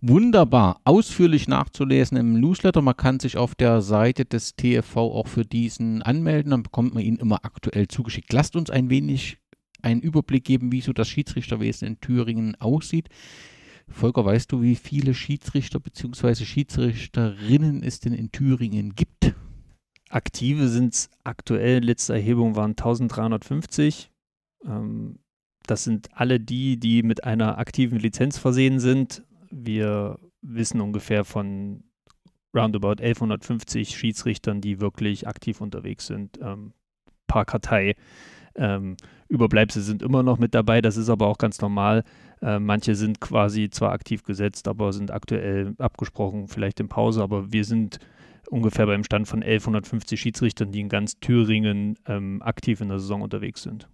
[0.00, 2.82] wunderbar ausführlich nachzulesen im Newsletter.
[2.82, 7.02] Man kann sich auf der Seite des TFV auch für diesen anmelden, dann bekommt man
[7.02, 8.32] ihn immer aktuell zugeschickt.
[8.32, 9.38] Lasst uns ein wenig
[9.82, 13.08] einen Überblick geben, wie so das Schiedsrichterwesen in Thüringen aussieht.
[13.88, 16.44] Volker, weißt du, wie viele Schiedsrichter bzw.
[16.44, 19.34] Schiedsrichterinnen es denn in Thüringen gibt?
[20.08, 24.10] Aktive sind es aktuell, letzte Erhebung waren 1350.
[24.64, 25.18] Ähm,
[25.66, 29.22] das sind alle die, die mit einer aktiven Lizenz versehen sind
[29.54, 31.84] wir wissen ungefähr von
[32.54, 36.38] roundabout 1150 Schiedsrichtern, die wirklich aktiv unterwegs sind.
[36.40, 36.72] Ähm,
[37.26, 37.94] paar Kartei.
[38.56, 38.96] Ähm,
[39.28, 42.04] Überbleibsel sind immer noch mit dabei, das ist aber auch ganz normal.
[42.40, 47.52] Äh, manche sind quasi zwar aktiv gesetzt, aber sind aktuell abgesprochen, vielleicht in Pause, aber
[47.52, 47.98] wir sind
[48.50, 53.22] ungefähr beim Stand von 1150 Schiedsrichtern, die in ganz Thüringen ähm, aktiv in der Saison
[53.22, 53.88] unterwegs sind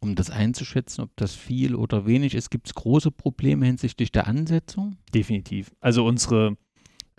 [0.00, 2.50] um das einzuschätzen, ob das viel oder wenig ist?
[2.50, 4.96] Gibt es große Probleme hinsichtlich der Ansetzung?
[5.14, 5.72] Definitiv.
[5.80, 6.56] Also unsere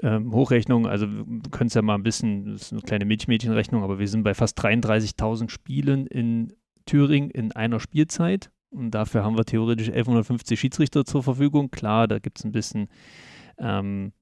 [0.02, 3.84] ähm, Hochrechnung, also wir können es ja mal ein bisschen, das ist eine kleine Milchmädchenrechnung,
[3.84, 6.54] aber wir sind bei fast 33.000 Spielen in
[6.86, 8.52] Thüringen in einer Spielzeit.
[8.72, 11.72] Und dafür haben wir theoretisch 1150 Schiedsrichter zur Verfügung.
[11.72, 12.88] Klar, da gibt es ein bisschen
[13.60, 14.14] ähm,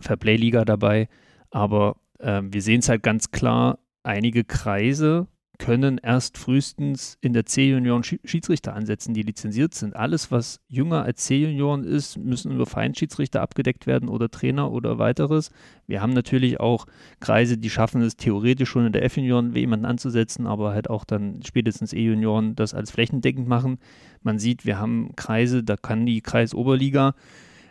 [0.00, 1.08] Fairplay-Liga dabei,
[1.50, 7.46] aber äh, wir sehen es halt ganz klar, einige Kreise können erst frühestens in der
[7.46, 9.94] C-Junioren Schiedsrichter ansetzen, die lizenziert sind.
[9.94, 15.50] Alles, was jünger als C-Junioren ist, müssen über Feinschiedsrichter abgedeckt werden oder Trainer oder weiteres.
[15.86, 16.86] Wir haben natürlich auch
[17.20, 21.40] Kreise, die schaffen es theoretisch schon in der F-Junioren jemanden anzusetzen, aber halt auch dann
[21.44, 23.78] spätestens E-Junioren das als flächendeckend machen.
[24.22, 27.14] Man sieht, wir haben Kreise, da kann die Kreisoberliga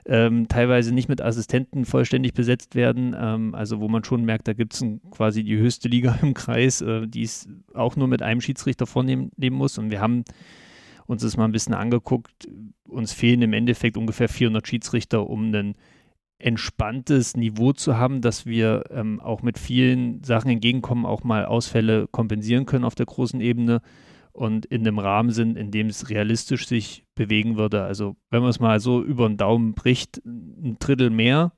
[0.06, 3.16] ähm, teilweise nicht mit Assistenten vollständig besetzt werden.
[3.18, 6.82] Ähm, also wo man schon merkt, da gibt es quasi die höchste Liga im Kreis,
[6.82, 9.78] äh, die es auch nur mit einem Schiedsrichter vornehmen muss.
[9.78, 10.24] Und wir haben
[11.06, 12.48] uns das mal ein bisschen angeguckt.
[12.88, 15.76] Uns fehlen im Endeffekt ungefähr 400 Schiedsrichter, um ein
[16.40, 22.08] entspanntes Niveau zu haben, dass wir ähm, auch mit vielen Sachen entgegenkommen, auch mal Ausfälle
[22.12, 23.82] kompensieren können auf der großen Ebene
[24.34, 27.84] und in einem Rahmen sind, in dem es realistisch sich bewegen würde.
[27.84, 31.54] Also wenn man es mal so über den Daumen bricht, ein Drittel mehr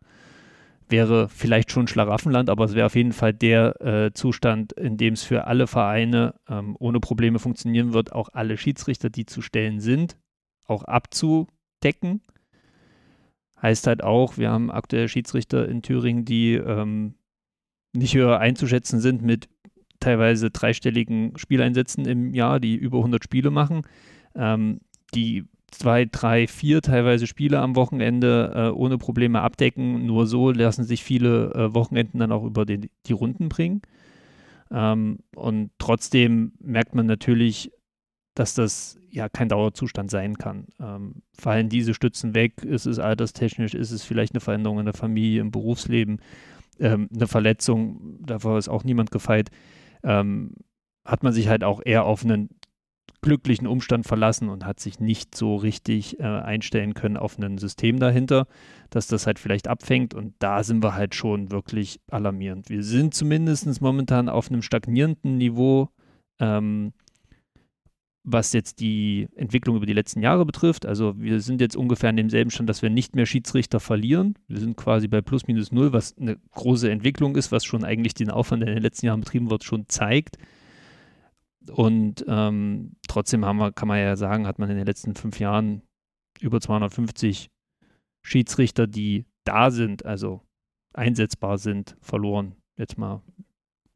[0.87, 5.13] wäre vielleicht schon Schlaraffenland, aber es wäre auf jeden Fall der äh, Zustand, in dem
[5.13, 9.79] es für alle Vereine ähm, ohne Probleme funktionieren wird, auch alle Schiedsrichter, die zu stellen
[9.79, 10.17] sind,
[10.65, 12.21] auch abzudecken.
[13.61, 17.15] Heißt halt auch, wir haben aktuell Schiedsrichter in Thüringen, die ähm,
[17.93, 19.49] nicht höher einzuschätzen sind mit
[19.99, 23.81] teilweise dreistelligen Spieleinsätzen im Jahr, die über 100 Spiele machen,
[24.35, 24.81] ähm,
[25.13, 30.05] die zwei, drei, vier teilweise Spiele am Wochenende äh, ohne Probleme abdecken.
[30.05, 33.81] Nur so lassen sich viele äh, Wochenenden dann auch über den, die Runden bringen.
[34.71, 37.71] Ähm, und trotzdem merkt man natürlich,
[38.35, 40.67] dass das ja kein Dauerzustand sein kann.
[40.79, 42.63] Ähm, fallen diese Stützen weg?
[42.63, 43.73] Ist es alterstechnisch?
[43.73, 46.19] Ist es vielleicht eine Veränderung in der Familie, im Berufsleben?
[46.79, 48.19] Ähm, eine Verletzung?
[48.25, 49.51] Davor ist auch niemand gefeit
[50.05, 50.53] ähm,
[51.03, 52.49] hat man sich halt auch eher auf einen
[53.21, 57.99] glücklichen Umstand verlassen und hat sich nicht so richtig äh, einstellen können auf ein System
[57.99, 58.47] dahinter,
[58.91, 60.13] dass das halt vielleicht abfängt.
[60.13, 62.69] Und da sind wir halt schon wirklich alarmierend.
[62.69, 65.89] Wir sind zumindest momentan auf einem stagnierenden Niveau,
[66.39, 66.93] ähm,
[68.27, 70.87] was jetzt die Entwicklung über die letzten Jahre betrifft.
[70.87, 74.35] Also wir sind jetzt ungefähr an demselben Stand, dass wir nicht mehr Schiedsrichter verlieren.
[74.47, 78.15] Wir sind quasi bei plus minus null, was eine große Entwicklung ist, was schon eigentlich
[78.15, 80.37] den Aufwand, der in den letzten Jahren betrieben wird, schon zeigt.
[81.71, 85.83] Und ähm, trotzdem wir, kann man ja sagen, hat man in den letzten fünf Jahren
[86.41, 87.51] über 250
[88.23, 90.41] Schiedsrichter, die da sind, also
[90.93, 92.55] einsetzbar sind, verloren.
[92.75, 93.21] Jetzt mal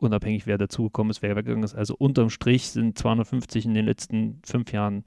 [0.01, 1.75] unabhängig wer dazugekommen ist, wer weggegangen ist.
[1.75, 5.03] Also unterm Strich sind 250 in den letzten fünf Jahren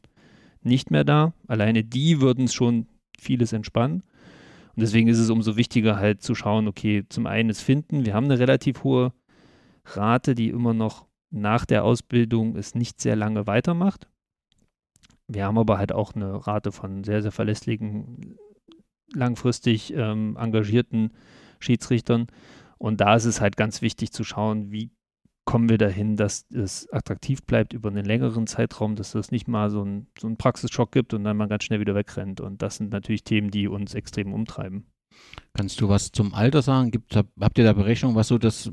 [0.62, 1.32] nicht mehr da.
[1.48, 2.86] Alleine die würden es schon
[3.18, 4.02] vieles entspannen.
[4.74, 8.06] Und deswegen ist es umso wichtiger halt zu schauen, okay, zum einen es finden.
[8.06, 9.12] Wir haben eine relativ hohe
[9.84, 14.08] Rate, die immer noch nach der Ausbildung es nicht sehr lange weitermacht.
[15.28, 18.36] Wir haben aber halt auch eine Rate von sehr, sehr verlässlichen,
[19.14, 21.10] langfristig ähm, engagierten
[21.58, 22.26] Schiedsrichtern.
[22.82, 24.90] Und da ist es halt ganz wichtig zu schauen, wie
[25.44, 29.70] kommen wir dahin, dass es attraktiv bleibt über einen längeren Zeitraum, dass es nicht mal
[29.70, 32.40] so einen so Praxisschock gibt und dann man ganz schnell wieder wegrennt.
[32.40, 34.90] Und das sind natürlich Themen, die uns extrem umtreiben.
[35.54, 36.90] Kannst du was zum Alter sagen?
[36.90, 38.70] Gibt, habt ihr da Berechnung, was so das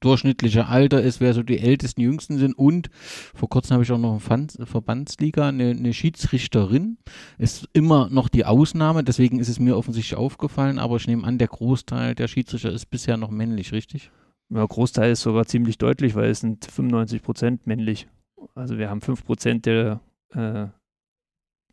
[0.00, 2.56] durchschnittliche Alter ist, wer so die ältesten, jüngsten sind?
[2.56, 2.90] Und
[3.34, 6.98] vor kurzem habe ich auch noch eine Verbandsliga, eine, eine Schiedsrichterin.
[7.38, 11.38] Ist immer noch die Ausnahme, deswegen ist es mir offensichtlich aufgefallen, aber ich nehme an,
[11.38, 14.10] der Großteil der Schiedsrichter ist bisher noch männlich, richtig?
[14.48, 18.06] Ja, Großteil ist sogar ziemlich deutlich, weil es sind 95 Prozent männlich.
[18.54, 20.66] Also wir haben 5 Prozent der äh,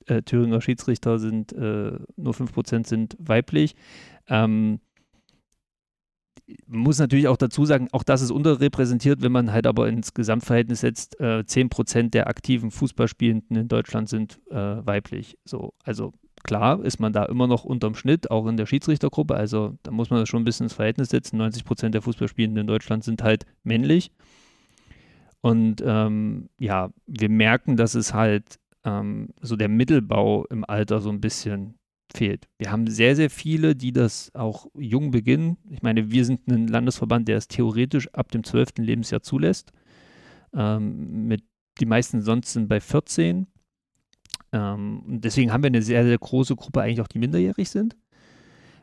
[0.07, 3.75] äh, Thüringer Schiedsrichter sind, äh, nur 5% sind weiblich.
[4.27, 4.79] Ähm,
[6.67, 10.81] muss natürlich auch dazu sagen, auch das ist unterrepräsentiert, wenn man halt aber ins Gesamtverhältnis
[10.81, 15.37] setzt, äh, 10% der aktiven Fußballspielenden in Deutschland sind äh, weiblich.
[15.45, 16.13] So, also
[16.43, 19.35] klar ist man da immer noch unterm Schnitt, auch in der Schiedsrichtergruppe.
[19.35, 21.41] Also da muss man das schon ein bisschen ins Verhältnis setzen.
[21.41, 24.11] 90% der Fußballspielenden in Deutschland sind halt männlich.
[25.41, 31.09] Und ähm, ja, wir merken, dass es halt ähm, so der Mittelbau im Alter so
[31.09, 31.75] ein bisschen
[32.13, 32.47] fehlt.
[32.57, 35.57] Wir haben sehr, sehr viele, die das auch jung beginnen.
[35.69, 38.77] Ich meine, wir sind ein Landesverband, der es theoretisch ab dem 12.
[38.77, 39.71] Lebensjahr zulässt.
[40.53, 41.43] Ähm, mit,
[41.79, 43.47] die meisten sonst sind bei 14.
[44.51, 47.97] Ähm, deswegen haben wir eine sehr, sehr große Gruppe, eigentlich auch die minderjährig sind.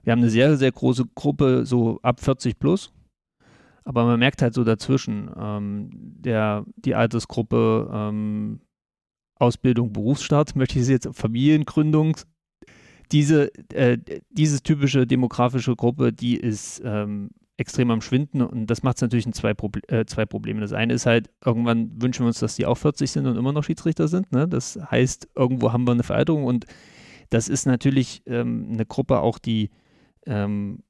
[0.02, 2.92] Wir haben eine sehr, sehr große Gruppe, so ab 40 plus.
[3.84, 8.60] Aber man merkt halt so dazwischen, ähm, der, die Altersgruppe ähm,
[9.40, 12.16] Ausbildung, Berufsstart, möchte ich jetzt Familiengründung.
[13.12, 13.98] Diese, äh,
[14.30, 19.26] diese typische demografische Gruppe, die ist ähm, extrem am Schwinden und das macht es natürlich
[19.26, 20.60] in zwei, Proble äh, zwei Probleme.
[20.60, 23.52] Das eine ist halt, irgendwann wünschen wir uns, dass die auch 40 sind und immer
[23.52, 24.32] noch Schiedsrichter sind.
[24.32, 24.48] Ne?
[24.48, 26.64] Das heißt, irgendwo haben wir eine Veralterung und
[27.28, 29.70] das ist natürlich ähm, eine Gruppe auch, die
[30.26, 30.82] ähm,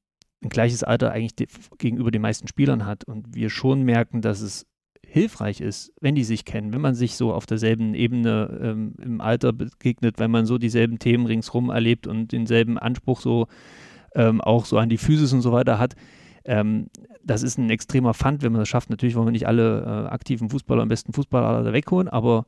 [0.43, 4.67] ein gleiches Alter eigentlich gegenüber den meisten Spielern hat und wir schon merken, dass es
[5.11, 9.21] hilfreich ist, wenn die sich kennen, wenn man sich so auf derselben Ebene ähm, im
[9.21, 13.49] Alter begegnet, wenn man so dieselben Themen ringsrum erlebt und denselben Anspruch so
[14.15, 15.95] ähm, auch so an die Physis und so weiter hat.
[16.45, 16.87] Ähm,
[17.25, 18.89] das ist ein extremer Fund, wenn man das schafft.
[18.89, 22.47] Natürlich wollen wir nicht alle äh, aktiven Fußballer im besten Fußballalter wegholen, aber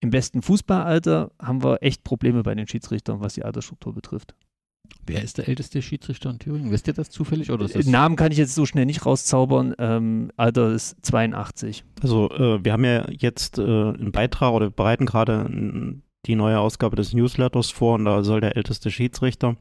[0.00, 4.34] im besten Fußballalter haben wir echt Probleme bei den Schiedsrichtern, was die Altersstruktur betrifft.
[5.06, 6.70] Wer ist der älteste Schiedsrichter in Thüringen?
[6.70, 7.50] Wisst ihr das zufällig?
[7.50, 9.74] Oder das Namen kann ich jetzt so schnell nicht rauszaubern.
[9.78, 11.84] Ähm, Alter ist 82.
[12.02, 16.96] Also äh, wir haben ja jetzt äh, einen Beitrag oder bereiten gerade die neue Ausgabe
[16.96, 19.56] des Newsletters vor und da soll der älteste Schiedsrichter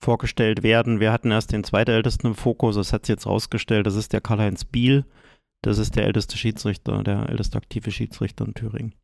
[0.00, 1.00] vorgestellt werden.
[1.00, 4.20] Wir hatten erst den zweitältesten im Fokus, das hat sich jetzt rausgestellt, das ist der
[4.20, 5.04] Karl-Heinz Biel.
[5.62, 8.94] Das ist der älteste Schiedsrichter, der älteste aktive Schiedsrichter in Thüringen.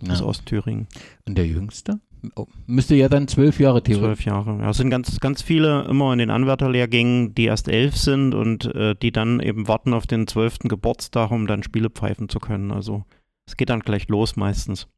[0.00, 0.12] Ja.
[0.12, 0.86] Aus Ostthüringen.
[1.26, 2.00] Und der jüngste?
[2.36, 4.04] Oh, müsste ja dann zwölf Jahre theoretisch.
[4.04, 4.58] Zwölf Jahre.
[4.60, 8.66] Ja, es sind ganz, ganz viele immer in den Anwärterlehrgängen, die erst elf sind und
[8.74, 12.70] äh, die dann eben warten auf den zwölften Geburtstag, um dann Spiele pfeifen zu können.
[12.70, 13.04] Also
[13.46, 14.88] es geht dann gleich los meistens.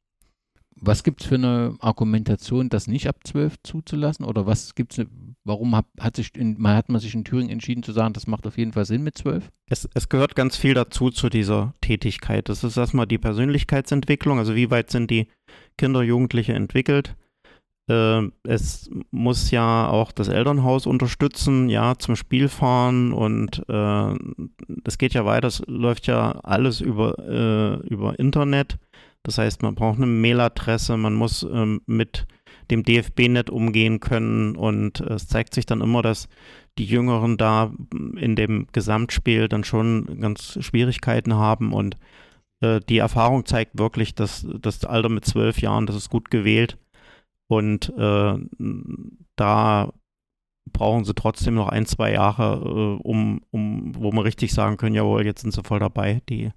[0.81, 4.25] Was gibt es für eine Argumentation, das nicht ab zwölf zuzulassen?
[4.25, 5.01] Oder was gibt's,
[5.45, 8.47] warum hat, hat, sich in, hat man sich in Thüringen entschieden zu sagen, das macht
[8.47, 9.51] auf jeden Fall Sinn mit zwölf?
[9.71, 12.49] Es, es gehört ganz viel dazu zu dieser Tätigkeit.
[12.49, 15.29] Das ist erstmal die Persönlichkeitsentwicklung, also wie weit sind die
[15.79, 17.17] Kinder, Jugendliche entwickelt.
[17.89, 24.15] Äh, es muss ja auch das Elternhaus unterstützen, ja, zum Spiel fahren und äh,
[24.85, 28.79] es geht ja weiter, es läuft ja alles über, äh, über Internet.
[29.23, 32.27] Das heißt, man braucht eine Mailadresse, man muss ähm, mit
[32.71, 36.29] dem DFB-Net umgehen können und es zeigt sich dann immer, dass
[36.79, 37.73] die Jüngeren da
[38.17, 41.97] in dem Gesamtspiel dann schon ganz Schwierigkeiten haben und
[42.61, 46.79] äh, die Erfahrung zeigt wirklich, dass das Alter mit zwölf Jahren, das ist gut gewählt
[47.49, 48.39] und äh,
[49.37, 49.93] da
[50.73, 54.95] brauchen sie trotzdem noch ein, zwei Jahre, äh, um, um, wo man richtig sagen können,
[54.95, 56.51] jawohl, jetzt sind sie voll dabei, die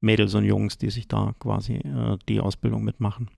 [0.00, 3.28] Mädels und Jungs, die sich da quasi äh, die Ausbildung mitmachen.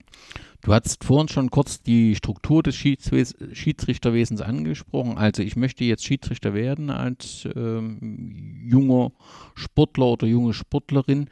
[0.61, 5.17] Du hast vorhin schon kurz die Struktur des Schiedswes Schiedsrichterwesens angesprochen.
[5.17, 9.11] Also ich möchte jetzt Schiedsrichter werden als ähm, junger
[9.55, 11.29] Sportler oder junge Sportlerin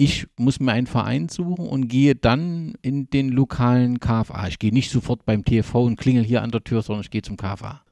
[0.00, 4.48] ich muss mir einen Verein suchen und gehe dann in den lokalen KFA.
[4.48, 7.20] Ich gehe nicht sofort beim TV und klingel hier an der Tür, sondern ich gehe
[7.20, 7.82] zum KFA.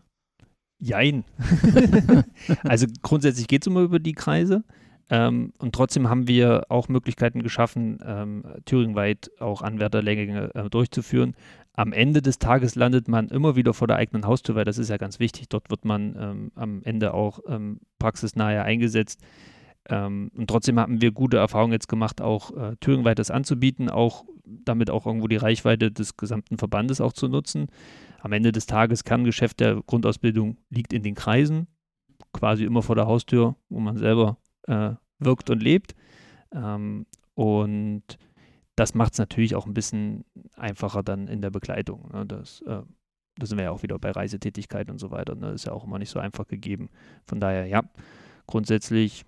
[0.81, 1.25] Jein.
[2.63, 4.65] also grundsätzlich geht es immer über die Kreise.
[5.11, 11.37] Ähm, und trotzdem haben wir auch Möglichkeiten geschaffen, ähm, thüringenweit auch Anwärterlehrgänge äh, durchzuführen.
[11.75, 14.89] Am Ende des Tages landet man immer wieder vor der eigenen Haustür, weil das ist
[14.89, 15.51] ja ganz wichtig.
[15.51, 19.21] Dort wird man ähm, am Ende auch ähm, praxisnahe eingesetzt.
[19.89, 24.25] Ähm, und trotzdem haben wir gute Erfahrungen jetzt gemacht, auch äh, thüringenweit das anzubieten, auch
[24.45, 27.67] damit auch irgendwo die Reichweite des gesamten Verbandes auch zu nutzen.
[28.21, 31.69] Am Ende des Tages Kerngeschäft der Grundausbildung liegt in den Kreisen,
[32.33, 35.95] quasi immer vor der Haustür, wo man selber äh, wirkt und lebt.
[36.53, 38.03] Ähm, und
[38.77, 40.25] das macht es natürlich auch ein bisschen
[40.57, 42.11] einfacher dann in der Begleitung.
[42.13, 42.27] Ne?
[42.27, 42.83] Das, äh,
[43.37, 45.35] da sind wir ja auch wieder bei Reisetätigkeit und so weiter.
[45.35, 45.53] Ne?
[45.53, 46.89] Das ist ja auch immer nicht so einfach gegeben.
[47.27, 47.83] Von daher, ja,
[48.47, 49.25] grundsätzlich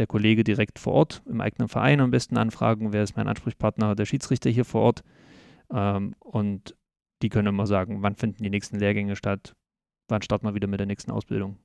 [0.00, 3.94] der Kollege direkt vor Ort im eigenen Verein am besten anfragen, wer ist mein Ansprechpartner,
[3.94, 5.02] der Schiedsrichter hier vor Ort.
[5.72, 6.74] Ähm, und
[7.22, 9.54] die können immer sagen, wann finden die nächsten Lehrgänge statt,
[10.08, 11.58] wann starten wir wieder mit der nächsten Ausbildung.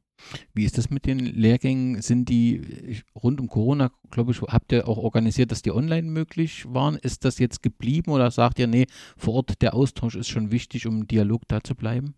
[0.53, 2.01] Wie ist das mit den Lehrgängen?
[2.01, 6.65] Sind die rund um Corona, glaube ich, habt ihr auch organisiert, dass die online möglich
[6.67, 6.95] waren?
[6.95, 8.85] Ist das jetzt geblieben oder sagt ihr, nee,
[9.17, 12.15] vor Ort der Austausch ist schon wichtig, um im Dialog da zu bleiben?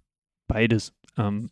[0.47, 0.93] Beides.
[1.15, 1.51] Ähm,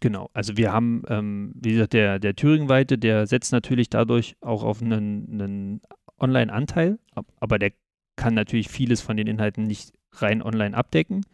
[0.00, 4.64] Genau, also wir haben, ähm, wie gesagt, der, der Thüringenweite, der setzt natürlich dadurch auch
[4.64, 5.82] auf einen, einen
[6.18, 6.98] Online-Anteil,
[7.38, 7.72] aber der
[8.16, 11.24] kann natürlich vieles von den Inhalten nicht rein online abdecken,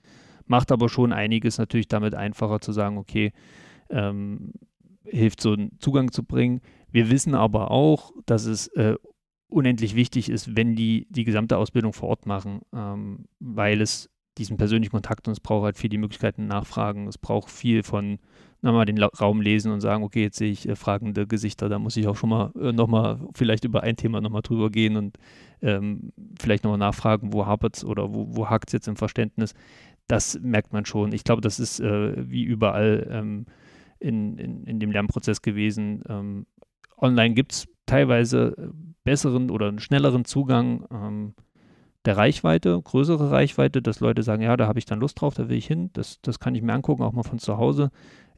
[0.46, 3.32] macht aber schon einiges natürlich damit einfacher zu sagen, okay,
[3.88, 4.52] ähm,
[5.04, 6.60] hilft so einen Zugang zu bringen.
[6.90, 8.96] Wir wissen aber auch, dass es äh,
[9.48, 14.56] unendlich wichtig ist, wenn die die gesamte Ausbildung vor Ort machen, ähm, weil es diesen
[14.56, 17.08] persönlichen Kontakt und es braucht halt viel die Möglichkeiten nachfragen.
[17.08, 18.18] Es braucht viel von
[18.62, 21.96] nochmal den Raum lesen und sagen, okay, jetzt sehe ich äh, fragende Gesichter, da muss
[21.96, 25.18] ich auch schon mal äh, nochmal vielleicht über ein Thema nochmal drüber gehen und
[25.62, 29.54] ähm, vielleicht nochmal nachfragen, wo hapert es oder wo, wo hakt es jetzt im Verständnis.
[30.08, 31.12] Das merkt man schon.
[31.12, 33.46] Ich glaube, das ist äh, wie überall ähm,
[33.98, 36.02] in, in, in dem Lernprozess gewesen.
[36.08, 36.46] Ähm,
[36.98, 38.72] online gibt es teilweise
[39.04, 41.34] besseren oder einen schnelleren Zugang ähm,
[42.06, 45.48] der Reichweite, größere Reichweite, dass Leute sagen, ja, da habe ich dann Lust drauf, da
[45.48, 47.90] will ich hin, das, das kann ich mir angucken, auch mal von zu Hause.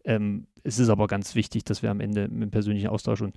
[0.05, 3.37] Ähm, es ist aber ganz wichtig, dass wir am Ende mit persönlichen Austausch und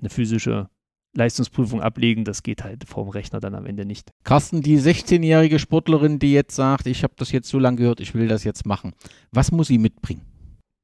[0.00, 0.68] eine physische
[1.16, 2.24] Leistungsprüfung ablegen.
[2.24, 4.10] Das geht halt vorm Rechner dann am Ende nicht.
[4.24, 8.14] Carsten, die 16-jährige Sportlerin, die jetzt sagt, ich habe das jetzt so lange gehört, ich
[8.14, 8.92] will das jetzt machen.
[9.32, 10.22] Was muss sie mitbringen?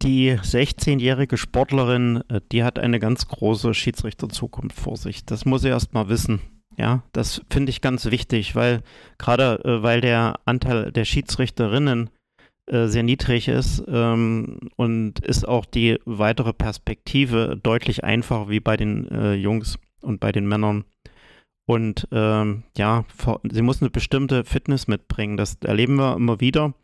[0.02, 5.24] Die 16-jährige Sportlerin, äh, die hat eine ganz große Schiedsrichterzukunft vor sich.
[5.24, 6.40] Das muss sie erst mal wissen.
[6.76, 8.82] Ja, das finde ich ganz wichtig, weil
[9.18, 12.10] gerade äh, weil der Anteil der Schiedsrichterinnen
[12.66, 18.76] äh, sehr niedrig ist ähm, und ist auch die weitere Perspektive deutlich einfacher wie bei
[18.76, 20.84] den äh, Jungs und bei den Männern.
[21.66, 23.04] Und ähm, ja,
[23.50, 25.37] sie muss eine bestimmte Fitness mitbringen.
[25.37, 26.74] Das erleben wir immer wieder,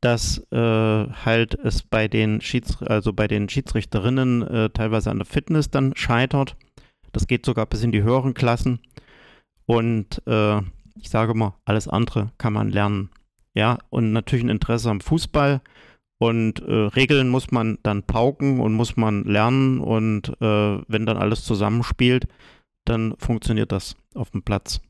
[0.00, 5.26] dass äh, halt es bei den Schieds also bei den Schiedsrichterinnen äh, teilweise an der
[5.26, 6.56] Fitness dann scheitert.
[7.12, 8.80] Das geht sogar bis in die höheren Klassen.
[9.66, 10.58] Und äh,
[10.96, 13.10] ich sage mal, alles andere kann man lernen.
[13.54, 15.60] Ja, und natürlich ein Interesse am Fußball.
[16.18, 19.80] Und äh, Regeln muss man dann pauken und muss man lernen.
[19.80, 22.28] Und äh, wenn dann alles zusammenspielt,
[22.84, 24.80] dann funktioniert das auf dem Platz.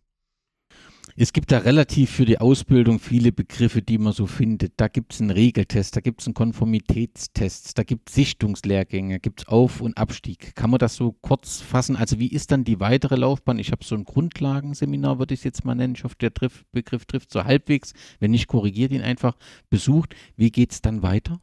[1.14, 4.72] Es gibt da relativ für die Ausbildung viele Begriffe, die man so findet.
[4.78, 9.42] Da gibt es einen Regeltest, da gibt es einen Konformitätstest, da gibt es Sichtungslehrgänge, gibt
[9.42, 10.54] es Auf- und Abstieg.
[10.54, 11.96] Kann man das so kurz fassen?
[11.96, 13.58] Also wie ist dann die weitere Laufbahn?
[13.58, 15.94] Ich habe so ein Grundlagenseminar, würde ich es jetzt mal nennen.
[15.96, 17.92] Ich hoffe, der Triff, Begriff trifft so halbwegs.
[18.18, 19.36] Wenn nicht, korrigiert ihn einfach.
[19.68, 20.14] Besucht.
[20.36, 21.40] Wie geht es dann weiter?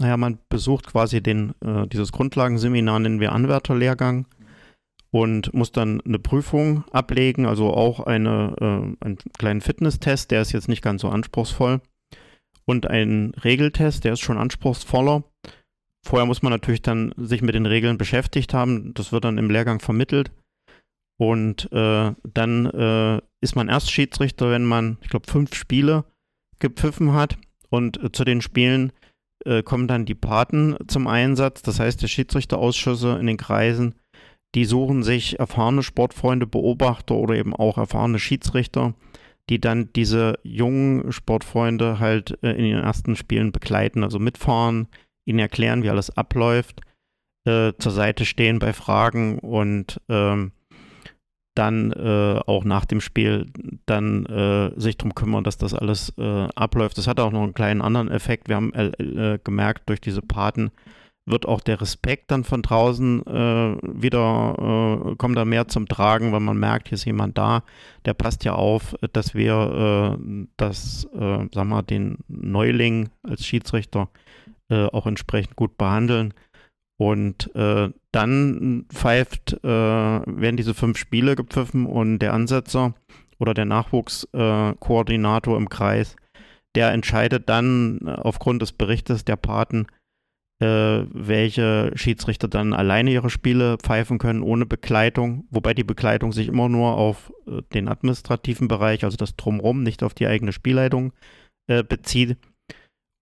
[0.00, 4.26] Naja, man besucht quasi den, äh, dieses Grundlagenseminar, nennen wir Anwärterlehrgang
[5.14, 10.50] und muss dann eine Prüfung ablegen, also auch eine, äh, einen kleinen Fitnesstest, der ist
[10.50, 11.80] jetzt nicht ganz so anspruchsvoll
[12.64, 15.22] und einen Regeltest, der ist schon anspruchsvoller.
[16.04, 19.50] Vorher muss man natürlich dann sich mit den Regeln beschäftigt haben, das wird dann im
[19.50, 20.32] Lehrgang vermittelt
[21.16, 26.06] und äh, dann äh, ist man erst Schiedsrichter, wenn man, ich glaube, fünf Spiele
[26.58, 28.90] gepfiffen hat und äh, zu den Spielen
[29.46, 33.94] äh, kommen dann die Paten zum Einsatz, das heißt, der Schiedsrichterausschüsse in den Kreisen
[34.54, 38.94] die suchen sich erfahrene Sportfreunde, Beobachter oder eben auch erfahrene Schiedsrichter,
[39.50, 44.88] die dann diese jungen Sportfreunde halt äh, in den ersten Spielen begleiten, also mitfahren,
[45.24, 46.80] ihnen erklären, wie alles abläuft,
[47.46, 50.52] äh, zur Seite stehen bei Fragen und ähm,
[51.54, 53.46] dann äh, auch nach dem Spiel
[53.86, 56.98] dann äh, sich darum kümmern, dass das alles äh, abläuft.
[56.98, 58.48] Das hat auch noch einen kleinen anderen Effekt.
[58.48, 60.72] Wir haben äh, gemerkt durch diese Paten,
[61.26, 66.32] wird auch der Respekt dann von draußen äh, wieder, äh, kommt da mehr zum Tragen,
[66.32, 67.62] weil man merkt, hier ist jemand da,
[68.04, 74.08] der passt ja auf, dass wir äh, das, äh, sag mal, den Neuling als Schiedsrichter
[74.68, 76.34] äh, auch entsprechend gut behandeln.
[76.96, 82.94] Und äh, dann pfeift, äh, werden diese fünf Spiele gepfiffen und der Ansetzer
[83.38, 86.14] oder der Nachwuchskoordinator im Kreis,
[86.76, 89.86] der entscheidet dann aufgrund des Berichtes der Paten,
[90.66, 96.68] welche Schiedsrichter dann alleine ihre Spiele pfeifen können, ohne Begleitung, wobei die Begleitung sich immer
[96.68, 101.12] nur auf äh, den administrativen Bereich, also das Drumrum, nicht auf die eigene Spielleitung
[101.68, 102.36] äh, bezieht.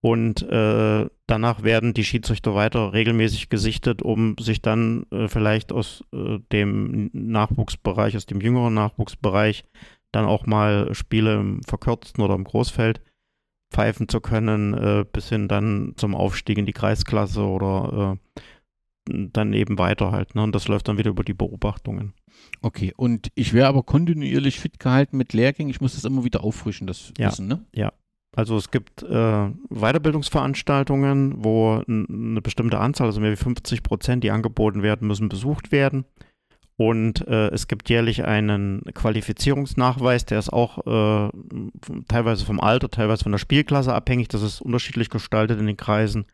[0.04, 6.02] Und äh, danach werden die Schiedsrichter weiter regelmäßig gesichtet, um sich dann äh, vielleicht aus
[6.12, 9.64] äh, dem Nachwuchsbereich, aus dem jüngeren Nachwuchsbereich,
[10.10, 13.00] dann auch mal Spiele im verkürzten oder im Großfeld
[13.72, 18.40] pfeifen zu können, äh, bis hin dann zum Aufstieg in die Kreisklasse oder äh,
[19.32, 20.34] dann eben weiter halt.
[20.34, 20.42] Ne?
[20.42, 22.14] Und das läuft dann wieder über die Beobachtungen.
[22.60, 25.70] Okay, und ich wäre aber kontinuierlich fit gehalten mit Lehrgängen.
[25.70, 27.64] Ich muss das immer wieder auffrischen, das ja, Wissen, ne?
[27.74, 27.92] Ja.
[28.34, 34.30] Also es gibt äh, Weiterbildungsveranstaltungen, wo eine bestimmte Anzahl, also mehr wie 50 Prozent, die
[34.30, 36.06] angeboten werden, müssen besucht werden.
[36.76, 41.30] Und äh, es gibt jährlich einen Qualifizierungsnachweis, der ist auch äh,
[42.08, 44.28] teilweise vom Alter, teilweise von der Spielklasse abhängig.
[44.28, 46.24] Das ist unterschiedlich gestaltet in den Kreisen.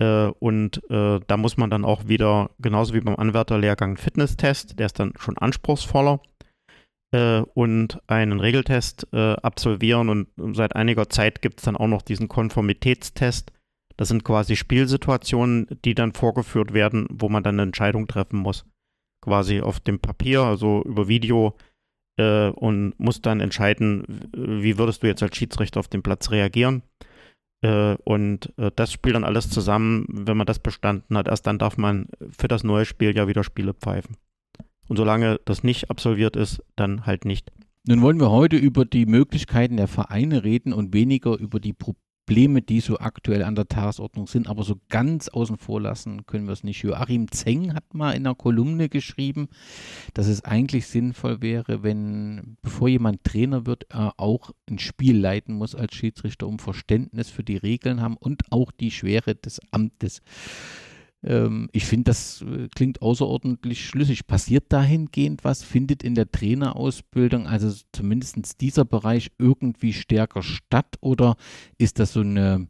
[0.00, 4.78] Äh, und äh, da muss man dann auch wieder, genauso wie beim Anwärterlehrgang, einen Fitnesstest,
[4.78, 6.20] der ist dann schon anspruchsvoller,
[7.12, 10.08] äh, und einen Regeltest äh, absolvieren.
[10.08, 13.52] Und seit einiger Zeit gibt es dann auch noch diesen Konformitätstest.
[13.98, 18.64] Das sind quasi Spielsituationen, die dann vorgeführt werden, wo man dann eine Entscheidung treffen muss
[19.20, 21.56] quasi auf dem Papier, also über Video
[22.16, 26.82] äh, und musst dann entscheiden, wie würdest du jetzt als Schiedsrichter auf den Platz reagieren.
[27.62, 31.28] Äh, und äh, das spielt dann alles zusammen, wenn man das bestanden hat.
[31.28, 34.16] Erst dann darf man für das neue Spiel ja wieder Spiele pfeifen.
[34.88, 37.52] Und solange das nicht absolviert ist, dann halt nicht.
[37.86, 42.09] Nun wollen wir heute über die Möglichkeiten der Vereine reden und weniger über die Probleme
[42.30, 46.46] Probleme, die so aktuell an der Tagesordnung sind, aber so ganz außen vor lassen können
[46.46, 46.80] wir es nicht.
[46.80, 49.48] Joachim Zeng hat mal in einer Kolumne geschrieben,
[50.14, 55.56] dass es eigentlich sinnvoll wäre, wenn, bevor jemand Trainer wird, er auch ein Spiel leiten
[55.56, 60.22] muss als Schiedsrichter, um Verständnis für die Regeln haben und auch die Schwere des Amtes
[61.22, 64.26] ähm, ich finde, das äh, klingt außerordentlich schlüssig.
[64.26, 65.62] Passiert dahingehend was?
[65.62, 70.96] Findet in der Trainerausbildung, also zumindest dieser Bereich, irgendwie stärker statt?
[71.00, 71.36] Oder
[71.78, 72.68] ist das so eine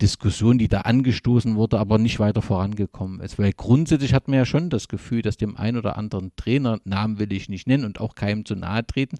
[0.00, 3.38] Diskussion, die da angestoßen wurde, aber nicht weiter vorangekommen ist?
[3.38, 7.18] Weil grundsätzlich hat man ja schon das Gefühl, dass dem einen oder anderen Trainer, Namen
[7.18, 9.18] will ich nicht nennen und auch keinem zu nahe treten,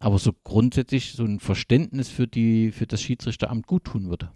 [0.00, 4.30] aber so grundsätzlich so ein Verständnis für, die, für das Schiedsrichteramt gut tun würde.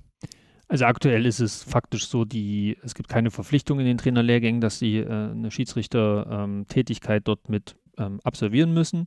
[0.73, 4.79] Also aktuell ist es faktisch so, die, es gibt keine Verpflichtung in den Trainerlehrgängen, dass
[4.79, 9.07] sie äh, eine Schiedsrichtertätigkeit ähm, dort mit ähm, absolvieren müssen.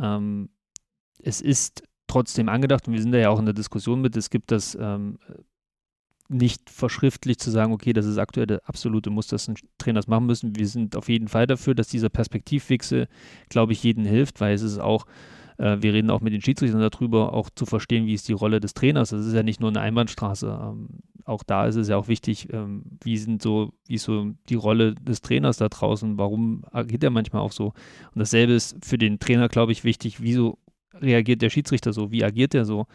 [0.00, 0.48] Ähm,
[1.22, 4.30] es ist trotzdem angedacht, und wir sind da ja auch in der Diskussion mit, es
[4.30, 5.18] gibt das ähm,
[6.30, 10.08] nicht verschriftlich zu sagen, okay, das ist aktuell der absolute Muss, dass ein Trainer das
[10.08, 10.56] machen müssen.
[10.56, 13.08] Wir sind auf jeden Fall dafür, dass dieser Perspektivwechsel,
[13.50, 15.04] glaube ich, jedem hilft, weil es ist auch
[15.58, 18.60] äh, wir reden auch mit den Schiedsrichtern darüber, auch zu verstehen, wie ist die Rolle
[18.60, 19.10] des Trainers.
[19.10, 20.58] Das ist ja nicht nur eine Einbahnstraße.
[20.62, 20.88] Ähm,
[21.24, 24.56] auch da ist es ja auch wichtig, ähm, wie sind so, wie ist so die
[24.56, 27.66] Rolle des Trainers da draußen, warum agiert er manchmal auch so.
[27.66, 30.58] Und dasselbe ist für den Trainer, glaube ich, wichtig, wieso
[31.00, 32.86] reagiert der Schiedsrichter so, wie agiert er so.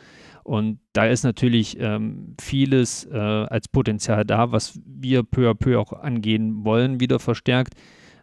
[0.44, 5.80] Und da ist natürlich ähm, vieles äh, als Potenzial da, was wir peu à peu
[5.80, 7.74] auch angehen wollen, wieder verstärkt.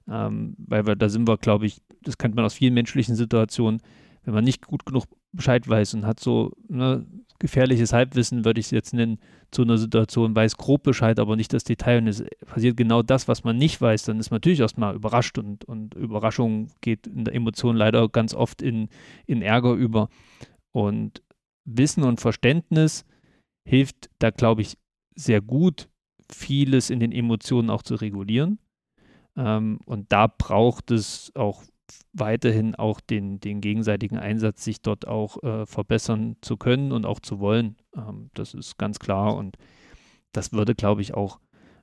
[0.09, 3.81] Ähm, weil wir, da sind wir, glaube ich, das kennt man aus vielen menschlichen Situationen,
[4.27, 7.07] wenn man nicht gut genug Bescheid weiß und hat so ne,
[7.39, 9.19] gefährliches Halbwissen, würde ich es jetzt nennen,
[9.53, 13.29] zu einer Situation, weiß grob Bescheid, aber nicht das Detail und es passiert genau das,
[13.29, 17.25] was man nicht weiß, dann ist man natürlich erstmal überrascht und, und Überraschung geht in
[17.25, 18.89] der Emotion leider ganz oft in,
[19.27, 20.09] in Ärger über.
[20.73, 21.23] Und
[21.65, 23.05] Wissen und Verständnis
[23.65, 24.77] hilft da, glaube ich,
[25.15, 25.89] sehr gut,
[26.31, 28.59] vieles in den Emotionen auch zu regulieren.
[29.37, 31.63] Ähm, und da braucht es auch
[32.13, 37.21] weiterhin auch den, den gegenseitigen Einsatz, sich dort auch äh, verbessern zu können und auch
[37.21, 37.77] zu wollen.
[37.97, 39.57] Ähm, das ist ganz klar und
[40.33, 41.41] das würde, glaube ich, auch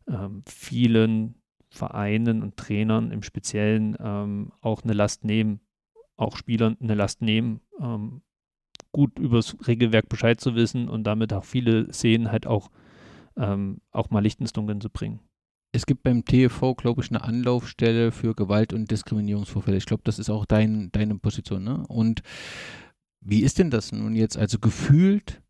[0.07, 1.35] ähm, vielen
[1.69, 5.59] Vereinen und Trainern im Speziellen ähm, auch eine Last nehmen,
[6.17, 8.21] auch Spielern eine Last nehmen, ähm,
[8.91, 12.69] gut übers Regelwerk Bescheid zu wissen und damit auch viele Szenen halt auch,
[13.37, 15.19] ähm, auch mal Licht ins Dunkeln zu bringen
[15.73, 19.77] es gibt beim TV, glaube ich, eine Anlaufstelle für Gewalt- und Diskriminierungsvorfälle.
[19.77, 21.63] Ich glaube, das ist auch dein, deine Position.
[21.63, 21.83] Ne?
[21.87, 22.21] Und
[23.21, 24.37] wie ist denn das nun jetzt?
[24.37, 25.41] Also gefühlt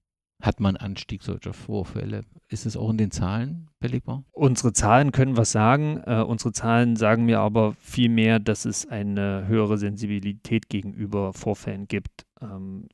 [0.42, 2.24] hat man Anstieg solcher Vorfälle.
[2.48, 4.24] Ist es auch in den Zahlen belegbar?
[4.32, 6.02] Unsere Zahlen können was sagen.
[6.06, 12.26] Äh, unsere Zahlen sagen mir aber vielmehr, dass es eine höhere Sensibilität gegenüber Vorfällen gibt.
[12.42, 12.88] Ähm,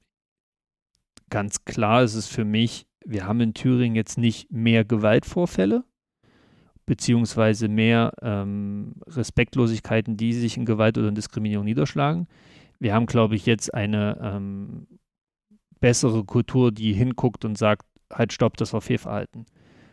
[1.29, 5.83] ganz klar ist es für mich, wir haben in Thüringen jetzt nicht mehr Gewaltvorfälle,
[6.89, 12.27] beziehungsweise mehr ähm, Respektlosigkeiten, die sich in Gewalt oder in Diskriminierung niederschlagen.
[12.79, 14.87] Wir haben, glaube ich, jetzt eine ähm,
[15.79, 19.45] bessere Kultur, die hinguckt und sagt, halt stopp, das war Fehlverhalten.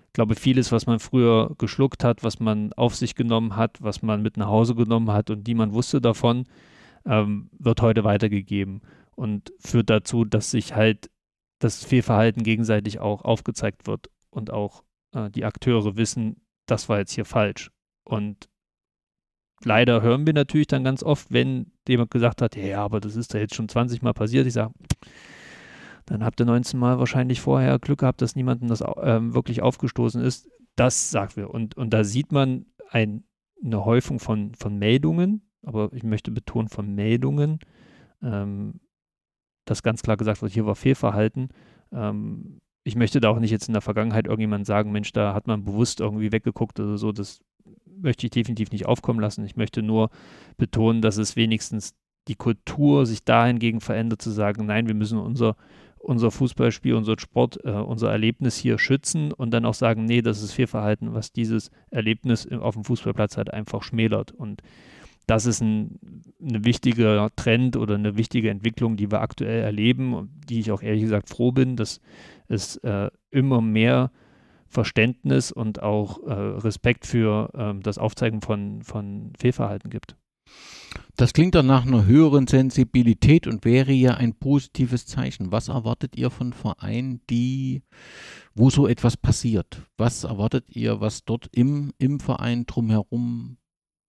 [0.06, 4.00] Ich glaube, vieles, was man früher geschluckt hat, was man auf sich genommen hat, was
[4.00, 6.44] man mit nach Hause genommen hat und die man wusste davon,
[7.04, 8.80] ähm, wird heute weitergegeben
[9.16, 11.10] und führt dazu, dass sich halt
[11.58, 14.82] das Fehlverhalten gegenseitig auch aufgezeigt wird und auch
[15.12, 17.70] äh, die Akteure wissen, das war jetzt hier falsch.
[18.04, 18.48] Und
[19.64, 23.34] leider hören wir natürlich dann ganz oft, wenn jemand gesagt hat, ja, aber das ist
[23.34, 24.46] da jetzt schon 20 Mal passiert.
[24.46, 24.72] Ich sage,
[26.06, 30.22] dann habt ihr 19 Mal wahrscheinlich vorher Glück gehabt, dass niemandem das ähm, wirklich aufgestoßen
[30.22, 30.48] ist.
[30.76, 31.50] Das sagt wir.
[31.50, 33.24] Und, und da sieht man ein,
[33.64, 37.58] eine Häufung von, von Meldungen, aber ich möchte betonen von Meldungen,
[38.22, 38.80] ähm,
[39.64, 41.48] dass ganz klar gesagt wird, hier war Fehlverhalten.
[41.92, 45.48] Ähm, ich möchte da auch nicht jetzt in der Vergangenheit irgendjemand sagen, Mensch, da hat
[45.48, 47.10] man bewusst irgendwie weggeguckt oder so.
[47.10, 47.40] Das
[48.00, 49.44] möchte ich definitiv nicht aufkommen lassen.
[49.44, 50.08] Ich möchte nur
[50.56, 51.96] betonen, dass es wenigstens
[52.28, 55.56] die Kultur sich dahingegen verändert, zu sagen, nein, wir müssen unser,
[55.98, 60.40] unser Fußballspiel, unser Sport, äh, unser Erlebnis hier schützen und dann auch sagen, nee, das
[60.40, 64.30] ist Fehlverhalten, was dieses Erlebnis auf dem Fußballplatz halt einfach schmälert.
[64.30, 64.62] Und
[65.26, 65.98] das ist ein,
[66.40, 70.82] ein wichtiger Trend oder eine wichtige Entwicklung, die wir aktuell erleben und die ich auch
[70.82, 72.00] ehrlich gesagt froh bin, dass
[72.48, 74.10] es äh, immer mehr
[74.68, 80.16] Verständnis und auch äh, Respekt für äh, das Aufzeigen von, von Fehlverhalten gibt.
[81.16, 85.50] Das klingt dann nach einer höheren Sensibilität und wäre ja ein positives Zeichen.
[85.50, 87.82] Was erwartet ihr von Vereinen, die,
[88.54, 89.82] wo so etwas passiert?
[89.96, 93.56] Was erwartet ihr, was dort im, im Verein drumherum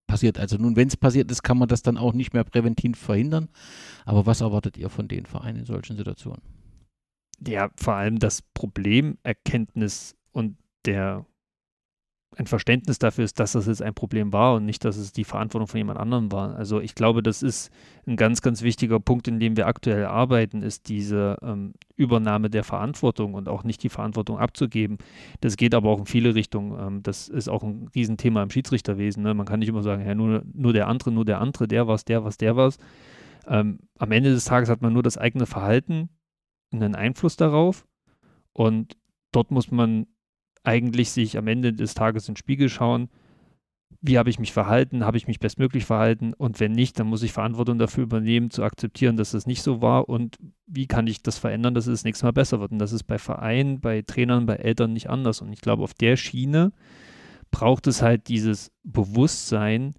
[0.05, 0.37] passiert?
[0.37, 3.49] Also nun, wenn es passiert ist, kann man das dann auch nicht mehr präventiv verhindern.
[4.05, 6.41] Aber was erwartet ihr von den Vereinen in solchen Situationen?
[7.45, 11.25] Ja, vor allem das Problemerkenntnis und der
[12.35, 15.23] ein Verständnis dafür ist, dass das jetzt ein Problem war und nicht, dass es die
[15.23, 16.55] Verantwortung von jemand anderem war.
[16.55, 17.71] Also ich glaube, das ist
[18.05, 22.63] ein ganz, ganz wichtiger Punkt, in dem wir aktuell arbeiten, ist diese ähm, Übernahme der
[22.63, 24.97] Verantwortung und auch nicht die Verantwortung abzugeben.
[25.41, 26.77] Das geht aber auch in viele Richtungen.
[26.79, 29.23] Ähm, das ist auch ein Riesenthema im Schiedsrichterwesen.
[29.23, 29.33] Ne?
[29.33, 32.05] Man kann nicht immer sagen, ja, nur, nur der andere, nur der andere, der was,
[32.05, 32.77] der was, der was.
[33.47, 36.09] Ähm, am Ende des Tages hat man nur das eigene Verhalten,
[36.71, 37.87] einen Einfluss darauf
[38.53, 38.97] und
[39.31, 40.07] dort muss man
[40.63, 43.09] eigentlich sich am Ende des Tages in den Spiegel schauen,
[44.01, 47.23] wie habe ich mich verhalten, habe ich mich bestmöglich verhalten und wenn nicht, dann muss
[47.23, 50.37] ich Verantwortung dafür übernehmen, zu akzeptieren, dass das nicht so war und
[50.67, 52.71] wie kann ich das verändern, dass es das nächste Mal besser wird.
[52.71, 55.41] Und das ist bei Vereinen, bei Trainern, bei Eltern nicht anders.
[55.41, 56.73] Und ich glaube, auf der Schiene
[57.49, 59.95] braucht es halt dieses Bewusstsein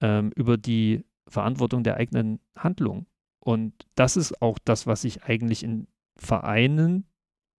[0.00, 3.06] ähm, über die Verantwortung der eigenen Handlung.
[3.38, 5.86] Und das ist auch das, was ich eigentlich in
[6.22, 7.04] Vereinen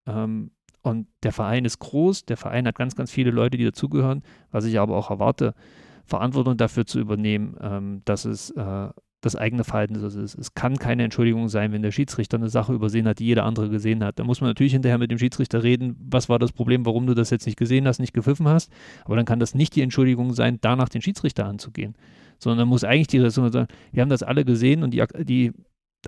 [0.07, 0.51] ähm,
[0.81, 4.65] und der Verein ist groß, der Verein hat ganz, ganz viele Leute, die dazugehören, was
[4.65, 5.53] ich aber auch erwarte,
[6.05, 8.89] Verantwortung dafür zu übernehmen, ähm, dass es äh,
[9.23, 10.15] das eigene Verhalten ist.
[10.15, 13.69] Es, kann keine Entschuldigung sein, wenn der Schiedsrichter eine Sache übersehen hat, die jeder andere
[13.69, 14.19] gesehen hat.
[14.19, 17.13] Da muss man natürlich hinterher mit dem Schiedsrichter reden, was war das Problem, warum du
[17.13, 18.71] das jetzt nicht gesehen hast, nicht gepfiffen hast.
[19.05, 21.95] Aber dann kann das nicht die Entschuldigung sein, danach den Schiedsrichter anzugehen.
[22.37, 25.53] Sondern muss eigentlich die Ressource sagen, wir haben das alle gesehen und die, die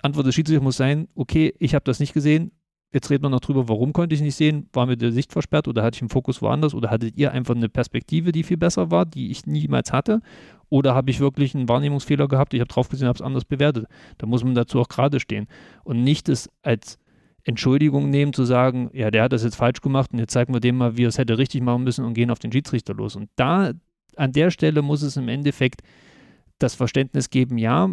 [0.03, 2.51] Antwort des Schiedsrichters muss sein, okay, ich habe das nicht gesehen,
[2.95, 4.69] Jetzt reden wir noch drüber, warum konnte ich nicht sehen?
[4.71, 7.53] War mir der Sicht versperrt oder hatte ich den Fokus woanders oder hattet ihr einfach
[7.53, 10.21] eine Perspektive, die viel besser war, die ich niemals hatte?
[10.69, 12.53] Oder habe ich wirklich einen Wahrnehmungsfehler gehabt?
[12.53, 13.87] Ich habe drauf gesehen, habe es anders bewertet.
[14.17, 15.47] Da muss man dazu auch gerade stehen
[15.83, 16.97] und nicht es als
[17.43, 20.61] Entschuldigung nehmen, zu sagen, ja, der hat das jetzt falsch gemacht und jetzt zeigen wir
[20.61, 23.17] dem mal, wie er es hätte richtig machen müssen und gehen auf den Schiedsrichter los.
[23.17, 23.73] Und da,
[24.15, 25.81] an der Stelle muss es im Endeffekt
[26.59, 27.89] das Verständnis geben, ja,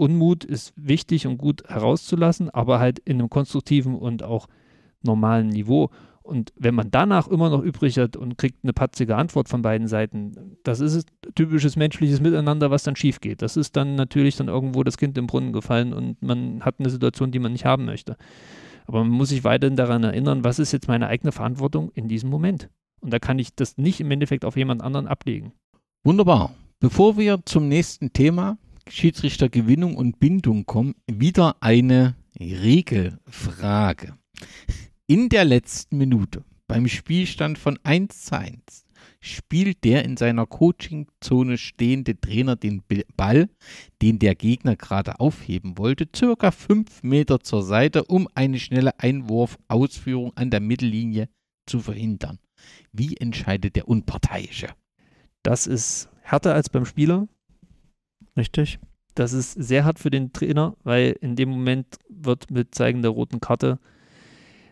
[0.00, 4.46] Unmut ist wichtig und gut herauszulassen, aber halt in einem konstruktiven und auch
[5.02, 5.90] normalen Niveau.
[6.22, 9.88] Und wenn man danach immer noch übrig hat und kriegt eine patzige Antwort von beiden
[9.88, 13.42] Seiten, das ist typisches menschliches Miteinander, was dann schief geht.
[13.42, 16.88] Das ist dann natürlich dann irgendwo das Kind im Brunnen gefallen und man hat eine
[16.88, 18.16] Situation, die man nicht haben möchte.
[18.86, 22.30] Aber man muss sich weiterhin daran erinnern, was ist jetzt meine eigene Verantwortung in diesem
[22.30, 22.70] Moment.
[23.00, 25.52] Und da kann ich das nicht im Endeffekt auf jemand anderen ablegen.
[26.04, 26.54] Wunderbar.
[26.78, 28.56] Bevor wir zum nächsten Thema
[28.90, 34.18] Schiedsrichtergewinnung und Bindung kommen, wieder eine Regelfrage.
[35.06, 38.86] In der letzten Minute beim Spielstand von 1 zu 1
[39.20, 42.82] spielt der in seiner Coachingzone stehende Trainer den
[43.16, 43.48] Ball,
[44.02, 50.32] den der Gegner gerade aufheben wollte, circa 5 Meter zur Seite, um eine schnelle Einwurfausführung
[50.36, 51.28] an der Mittellinie
[51.66, 52.38] zu verhindern.
[52.92, 54.68] Wie entscheidet der Unparteiische?
[55.42, 57.28] Das ist härter als beim Spieler.
[58.40, 58.78] Richtig.
[59.14, 63.10] Das ist sehr hart für den Trainer, weil in dem Moment wird mit Zeigen der
[63.10, 63.78] roten Karte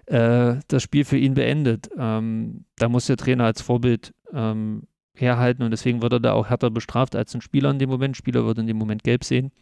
[0.06, 1.90] äh, das Spiel für ihn beendet.
[1.98, 6.48] Ähm, da muss der Trainer als Vorbild ähm, herhalten und deswegen wird er da auch
[6.48, 8.16] härter bestraft als ein Spieler in dem Moment.
[8.16, 9.52] Spieler wird in dem Moment gelb sehen.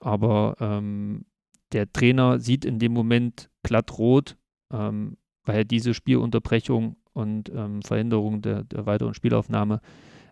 [0.00, 1.24] Aber ähm,
[1.70, 4.36] der Trainer sieht in dem Moment glatt rot,
[4.72, 9.80] ähm, weil diese Spielunterbrechung und ähm, Verhinderung der, der weiteren Spielaufnahme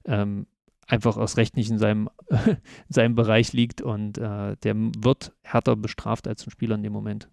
[0.06, 0.48] ähm,
[0.86, 2.58] einfach aus Recht nicht in seinem, in
[2.88, 7.28] seinem Bereich liegt und äh, der wird härter bestraft als ein Spieler in dem Moment.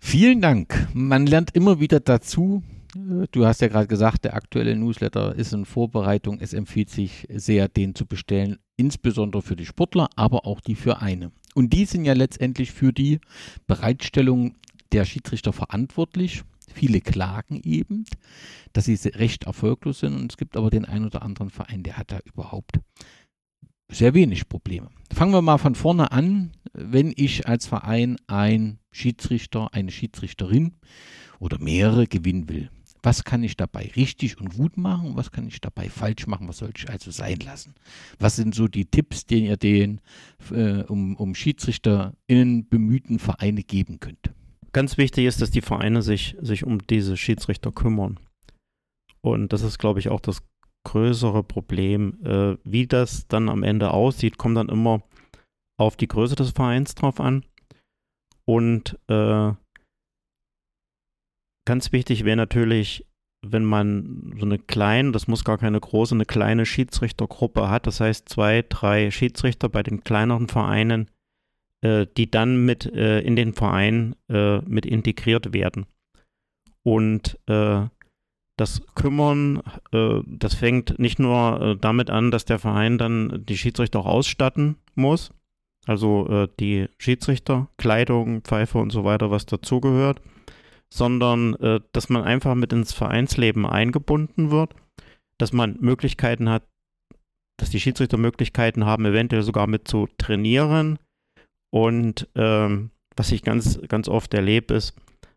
[0.00, 0.88] Vielen Dank.
[0.92, 2.62] Man lernt immer wieder dazu.
[3.30, 6.38] Du hast ja gerade gesagt, der aktuelle Newsletter ist in Vorbereitung.
[6.40, 11.32] Es empfiehlt sich sehr, den zu bestellen, insbesondere für die Sportler, aber auch die Vereine.
[11.54, 13.20] Und die sind ja letztendlich für die
[13.66, 14.54] Bereitstellung
[14.92, 16.42] der Schiedsrichter verantwortlich.
[16.76, 18.04] Viele klagen eben,
[18.74, 21.96] dass sie recht erfolglos sind und es gibt aber den einen oder anderen Verein, der
[21.96, 22.80] hat da überhaupt
[23.88, 24.90] sehr wenig Probleme.
[25.10, 26.52] Fangen wir mal von vorne an.
[26.74, 30.74] Wenn ich als Verein ein Schiedsrichter, eine Schiedsrichterin
[31.38, 32.70] oder mehrere gewinnen will,
[33.02, 36.46] was kann ich dabei richtig und gut machen und was kann ich dabei falsch machen?
[36.46, 37.74] Was soll ich also sein lassen?
[38.18, 40.02] Was sind so die Tipps, die ihr den
[40.50, 44.34] äh, um, um SchiedsrichterInnen bemühten Vereine geben könnt?
[44.76, 48.20] Ganz wichtig ist, dass die Vereine sich, sich um diese Schiedsrichter kümmern.
[49.22, 50.42] Und das ist, glaube ich, auch das
[50.86, 52.22] größere Problem.
[52.22, 55.00] Äh, wie das dann am Ende aussieht, kommt dann immer
[55.80, 57.46] auf die Größe des Vereins drauf an.
[58.46, 59.52] Und äh,
[61.66, 63.06] ganz wichtig wäre natürlich,
[63.46, 68.00] wenn man so eine kleine, das muss gar keine große, eine kleine Schiedsrichtergruppe hat, das
[68.00, 71.10] heißt zwei, drei Schiedsrichter bei den kleineren Vereinen,
[71.82, 75.86] äh, die dann mit äh, in den Verein äh, mit integriert werden.
[76.82, 77.86] Und äh,
[78.58, 79.60] das Kümmern,
[79.90, 85.30] das fängt nicht nur damit an, dass der Verein dann die Schiedsrichter auch ausstatten muss,
[85.86, 90.22] also die Schiedsrichter, Kleidung, Pfeife und so weiter, was dazugehört,
[90.88, 91.54] sondern
[91.92, 94.74] dass man einfach mit ins Vereinsleben eingebunden wird,
[95.36, 96.62] dass man Möglichkeiten hat,
[97.58, 100.98] dass die Schiedsrichter Möglichkeiten haben, eventuell sogar mit zu trainieren.
[101.76, 104.94] Und ähm, was ich ganz, ganz oft erlebe, ist,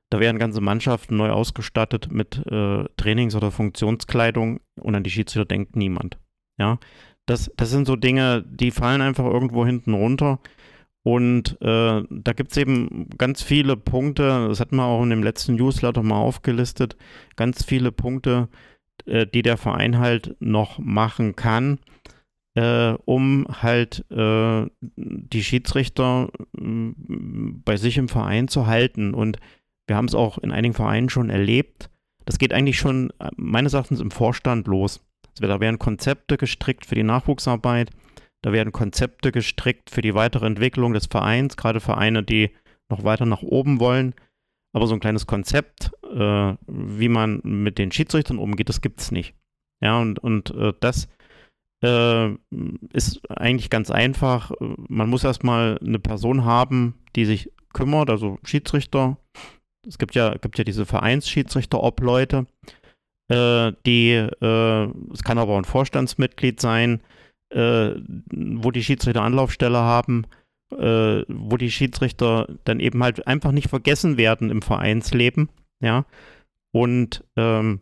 [0.10, 5.46] da werden ganze Mannschaften neu ausgestattet mit äh, Trainings- oder Funktionskleidung und an die Schiedsrichter
[5.46, 6.18] denkt niemand.
[6.58, 6.80] Ja,
[7.26, 10.40] das, das sind so Dinge, die fallen einfach irgendwo hinten runter.
[11.04, 15.24] Und äh, da gibt es eben ganz viele Punkte, das hat man auch in dem
[15.24, 16.96] letzten Newsletter mal aufgelistet,
[17.36, 18.48] ganz viele Punkte,
[19.06, 21.80] äh, die der Verein halt noch machen kann,
[22.60, 24.66] äh, um halt äh,
[24.98, 26.92] die Schiedsrichter äh,
[27.64, 29.14] bei sich im Verein zu halten.
[29.14, 29.40] Und
[29.88, 31.90] wir haben es auch in einigen Vereinen schon erlebt.
[32.26, 35.00] Das geht eigentlich schon äh, meines Erachtens im Vorstand los.
[35.40, 37.92] Da werden Konzepte gestrickt für die Nachwuchsarbeit,
[38.42, 42.50] da werden Konzepte gestrickt für die weitere Entwicklung des Vereins, gerade Vereine, die
[42.90, 44.16] noch weiter nach oben wollen.
[44.74, 49.12] Aber so ein kleines Konzept, äh, wie man mit den Schiedsrichtern umgeht, das gibt es
[49.12, 49.34] nicht.
[49.82, 51.08] Ja, und, und äh, das
[51.84, 52.30] äh,
[52.94, 54.52] ist eigentlich ganz einfach.
[54.60, 59.18] Man muss erstmal eine Person haben, die sich kümmert, also Schiedsrichter.
[59.88, 62.46] Es gibt ja, gibt ja diese Vereinsschiedsrichter-Obleute,
[63.32, 67.02] äh, die, äh, es kann aber auch ein Vorstandsmitglied sein,
[67.54, 67.92] äh,
[68.32, 70.26] wo die Schiedsrichter Anlaufstelle haben,
[70.76, 75.50] äh, wo die Schiedsrichter dann eben halt einfach nicht vergessen werden im Vereinsleben,
[75.84, 76.06] ja.
[76.72, 77.82] Und ähm,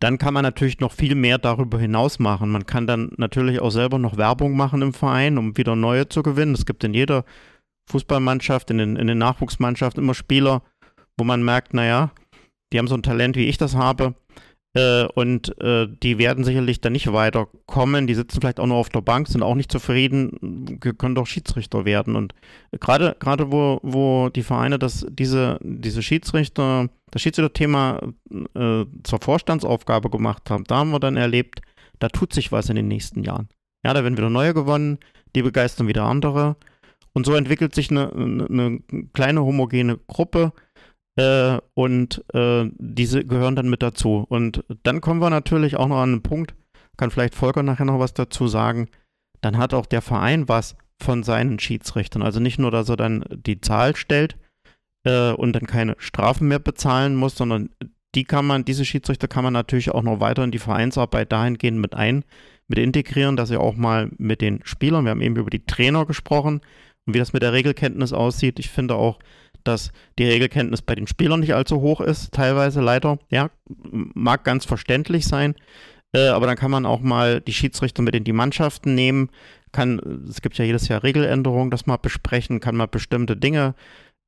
[0.00, 2.50] dann kann man natürlich noch viel mehr darüber hinaus machen.
[2.50, 6.22] Man kann dann natürlich auch selber noch Werbung machen im Verein, um wieder neue zu
[6.22, 6.54] gewinnen.
[6.54, 7.24] Es gibt in jeder
[7.90, 10.62] Fußballmannschaft, in den, in den Nachwuchsmannschaften immer Spieler,
[11.16, 12.12] wo man merkt, naja,
[12.72, 14.14] die haben so ein Talent, wie ich das habe.
[14.74, 18.06] Äh, und äh, die werden sicherlich dann nicht weiterkommen.
[18.06, 21.84] Die sitzen vielleicht auch nur auf der Bank, sind auch nicht zufrieden, können doch Schiedsrichter
[21.84, 22.16] werden.
[22.16, 22.34] Und
[22.78, 28.00] gerade gerade wo, wo die Vereine das, diese, diese Schiedsrichter, das Schiedsrichterthema
[28.54, 31.62] äh, zur Vorstandsaufgabe gemacht haben, da haben wir dann erlebt,
[31.98, 33.48] da tut sich was in den nächsten Jahren.
[33.84, 34.98] Ja, da werden wieder neue gewonnen,
[35.34, 36.56] die begeistern wieder andere.
[37.14, 38.80] Und so entwickelt sich eine, eine
[39.12, 40.52] kleine homogene Gruppe,
[41.18, 44.24] äh, und äh, diese gehören dann mit dazu.
[44.28, 46.54] Und dann kommen wir natürlich auch noch an einen Punkt,
[46.96, 48.88] kann vielleicht Volker nachher noch was dazu sagen.
[49.40, 52.22] Dann hat auch der Verein was von seinen Schiedsrichtern.
[52.22, 54.36] Also nicht nur, dass er dann die Zahl stellt
[55.04, 57.70] äh, und dann keine Strafen mehr bezahlen muss, sondern
[58.14, 61.80] die kann man, diese Schiedsrichter kann man natürlich auch noch weiter in die Vereinsarbeit dahingehend
[61.80, 62.24] mit ein,
[62.68, 66.06] mit integrieren, dass er auch mal mit den Spielern, wir haben eben über die Trainer
[66.06, 66.60] gesprochen
[67.06, 68.60] und wie das mit der Regelkenntnis aussieht.
[68.60, 69.18] Ich finde auch,
[69.68, 73.18] dass die Regelkenntnis bei den Spielern nicht allzu hoch ist, teilweise leider.
[73.30, 75.54] Ja, mag ganz verständlich sein.
[76.12, 79.30] Äh, aber dann kann man auch mal die Schiedsrichter mit in die Mannschaften nehmen.
[79.72, 79.98] Kann,
[80.28, 83.74] es gibt ja jedes Jahr Regeländerungen, das mal besprechen, kann mal bestimmte Dinge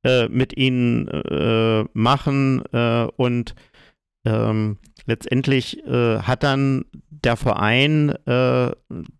[0.03, 3.55] äh, mit ihnen äh, machen äh, und
[4.23, 4.77] ähm,
[5.07, 8.71] letztendlich äh, hat dann der Verein äh,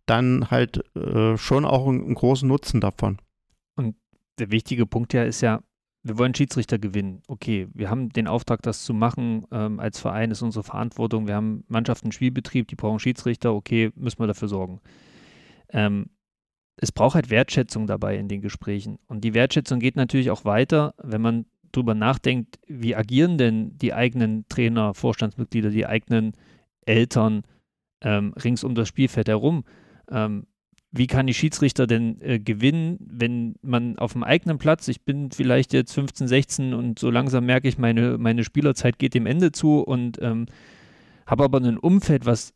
[0.06, 0.84] dann halt
[1.36, 3.18] schon auch einen, einen großen Nutzen davon.
[3.76, 3.96] Und
[4.40, 5.62] der wichtige Punkt ja ist ja,
[6.04, 7.22] wir wollen Schiedsrichter gewinnen.
[7.28, 9.46] Okay, wir haben den Auftrag, das zu machen.
[9.52, 11.28] Ähm, als Verein ist unsere Verantwortung.
[11.28, 13.54] Wir haben Mannschaften, Spielbetrieb, die brauchen Schiedsrichter.
[13.54, 14.82] Okay, müssen wir dafür sorgen.
[15.70, 16.08] Ähm,
[16.78, 18.98] es braucht halt Wertschätzung dabei in den Gesprächen.
[19.08, 23.94] Und die Wertschätzung geht natürlich auch weiter, wenn man darüber nachdenkt, wie agieren denn die
[23.94, 26.34] eigenen Trainer, Vorstandsmitglieder, die eigenen
[26.86, 27.44] Eltern
[28.02, 29.64] ähm, rings um das Spielfeld herum.
[30.10, 30.48] Ähm,
[30.92, 35.32] wie kann die Schiedsrichter denn äh, gewinnen, wenn man auf dem eigenen Platz, ich bin
[35.32, 39.52] vielleicht jetzt 15, 16 und so langsam merke ich, meine, meine Spielerzeit geht dem Ende
[39.54, 40.48] zu und ähm,
[41.26, 42.54] habe aber ein Umfeld, was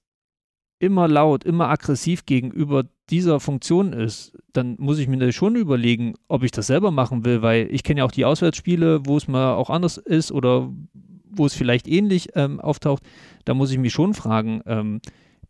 [0.79, 6.43] immer laut, immer aggressiv gegenüber dieser Funktion ist, dann muss ich mir schon überlegen, ob
[6.43, 9.53] ich das selber machen will, weil ich kenne ja auch die Auswärtsspiele, wo es mal
[9.53, 10.71] auch anders ist oder
[11.29, 13.03] wo es vielleicht ähnlich ähm, auftaucht.
[13.45, 14.99] Da muss ich mich schon fragen, ähm,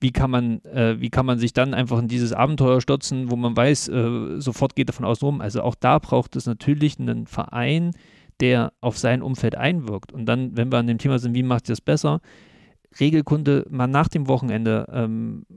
[0.05, 3.35] wie kann man, äh, wie kann man sich dann einfach in dieses Abenteuer stürzen, wo
[3.35, 5.41] man weiß, äh, sofort geht er von außen rum.
[5.41, 7.89] Also auch da braucht es natürlich einen Verein,
[8.39, 10.11] der auf sein Umfeld einwirkt.
[10.11, 12.21] Und dann, wenn wir an dem Thema sind, wie macht ihr das besser?
[12.99, 15.47] Regelkunde, mal nach dem Wochenende, ähm,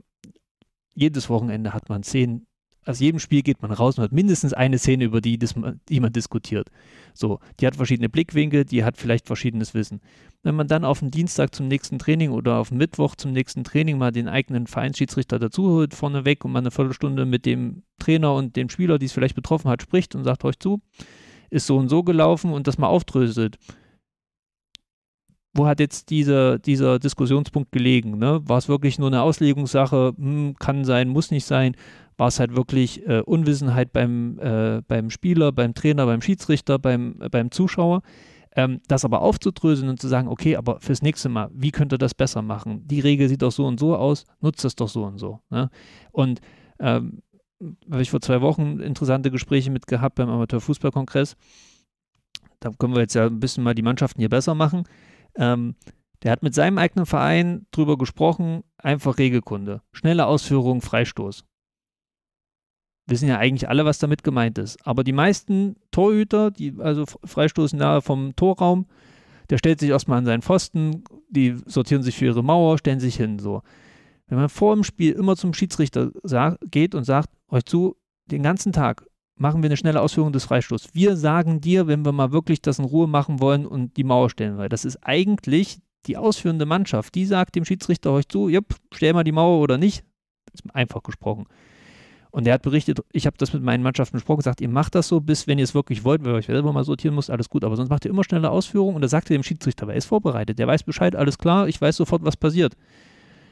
[0.95, 2.47] jedes Wochenende hat man zehn
[2.89, 5.53] aus jedem Spiel geht man raus und hat mindestens eine Szene, über die, das,
[5.87, 6.69] die man diskutiert.
[7.13, 10.01] So, die hat verschiedene Blickwinkel, die hat vielleicht verschiedenes Wissen.
[10.41, 13.63] Wenn man dann auf den Dienstag zum nächsten Training oder auf den Mittwoch zum nächsten
[13.63, 18.55] Training mal den eigenen Vereinsschiedsrichter dazuholt, vorneweg und mal eine Viertelstunde mit dem Trainer und
[18.55, 20.81] dem Spieler, die es vielleicht betroffen hat, spricht und sagt euch zu,
[21.51, 23.57] ist so und so gelaufen und das mal aufdröselt
[25.51, 28.19] wo hat jetzt dieser, dieser Diskussionspunkt gelegen?
[28.19, 28.39] Ne?
[28.45, 30.13] War es wirklich nur eine Auslegungssache?
[30.15, 31.75] Hm, kann sein, muss nicht sein
[32.19, 37.15] war es halt wirklich äh, Unwissenheit beim, äh, beim Spieler, beim Trainer, beim Schiedsrichter, beim,
[37.21, 38.01] äh, beim Zuschauer.
[38.55, 41.97] Ähm, das aber aufzudröseln und zu sagen, okay, aber fürs nächste Mal, wie könnt ihr
[41.97, 42.85] das besser machen?
[42.85, 45.39] Die Regel sieht doch so und so aus, nutzt das doch so und so.
[45.49, 45.69] Ne?
[46.11, 46.41] Und
[46.79, 47.21] ähm,
[47.89, 51.37] habe ich vor zwei Wochen interessante Gespräche mit gehabt beim Amateurfußballkongress.
[52.59, 54.83] Da können wir jetzt ja ein bisschen mal die Mannschaften hier besser machen.
[55.35, 55.75] Ähm,
[56.23, 59.83] der hat mit seinem eigenen Verein drüber gesprochen, einfach Regelkunde.
[59.93, 61.45] Schnelle Ausführung, Freistoß.
[63.09, 64.85] Wissen ja eigentlich alle, was damit gemeint ist.
[64.85, 68.85] Aber die meisten Torhüter, die also Freistoß nahe vom Torraum,
[69.49, 73.15] der stellt sich erstmal an seinen Pfosten, die sortieren sich für ihre Mauer, stellen sich
[73.15, 73.39] hin.
[73.39, 73.61] So.
[74.27, 76.11] Wenn man vor dem Spiel immer zum Schiedsrichter
[76.69, 77.95] geht und sagt, euch zu,
[78.27, 79.05] den ganzen Tag
[79.35, 80.93] machen wir eine schnelle Ausführung des Freistoßes.
[80.93, 84.29] Wir sagen dir, wenn wir mal wirklich das in Ruhe machen wollen und die Mauer
[84.29, 84.69] stellen wollen.
[84.69, 87.15] Das ist eigentlich die ausführende Mannschaft.
[87.15, 90.03] Die sagt dem Schiedsrichter euch zu, jupp, stell mal die Mauer oder nicht.
[90.53, 91.45] Ist einfach gesprochen.
[92.31, 95.07] Und er hat berichtet, ich habe das mit meinen Mannschaften besprochen, gesagt, ihr macht das
[95.07, 97.49] so, bis wenn ihr es wirklich wollt, wenn ihr euch selber mal sortieren müsst, alles
[97.49, 100.05] gut, aber sonst macht ihr immer schnelle Ausführungen und er sagte dem Schiedsrichter, er ist
[100.05, 102.75] vorbereitet, der weiß Bescheid, alles klar, ich weiß sofort, was passiert.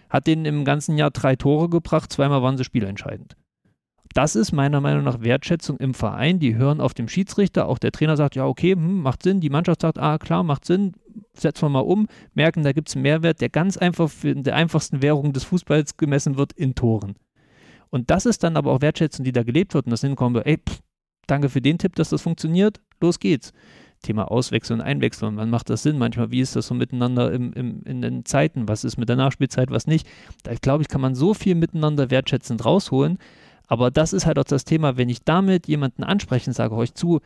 [0.10, 3.36] Hat denen im ganzen Jahr drei Tore gebracht, zweimal waren sie spielentscheidend.
[4.14, 6.40] Das ist meiner Meinung nach Wertschätzung im Verein.
[6.40, 7.68] Die hören auf dem Schiedsrichter.
[7.68, 9.42] Auch der Trainer sagt, ja, okay, hm, macht Sinn.
[9.42, 10.94] Die Mannschaft sagt, ah, klar, macht Sinn.
[11.34, 12.08] Setzen wir mal um.
[12.34, 15.98] Merken, da gibt es einen Mehrwert, der ganz einfach für der einfachsten Währung des Fußballs
[15.98, 17.16] gemessen wird in Toren.
[17.90, 19.86] Und das ist dann aber auch Wertschätzung, die da gelebt wird.
[19.86, 20.80] Und das hinkommen wir, ey, pff,
[21.28, 22.80] danke für den Tipp, dass das funktioniert.
[23.02, 23.54] Los geht's.
[24.04, 25.38] Thema Auswechseln und Einwechseln.
[25.38, 25.98] Wann macht das Sinn?
[25.98, 28.68] Manchmal, wie ist das so miteinander im, im, in den Zeiten?
[28.68, 30.08] Was ist mit der Nachspielzeit, was nicht?
[30.44, 33.18] Da glaube ich, kann man so viel miteinander wertschätzend rausholen.
[33.68, 36.94] Aber das ist halt auch das Thema, wenn ich damit jemanden anspreche und sage euch
[36.94, 37.22] zu,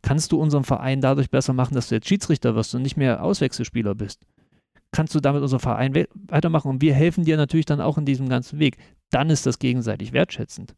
[0.00, 3.22] kannst du unseren Verein dadurch besser machen, dass du jetzt Schiedsrichter wirst und nicht mehr
[3.22, 4.22] Auswechselspieler bist.
[4.92, 8.28] Kannst du damit unseren Verein weitermachen und wir helfen dir natürlich dann auch in diesem
[8.28, 8.76] ganzen Weg.
[9.10, 10.74] Dann ist das gegenseitig wertschätzend.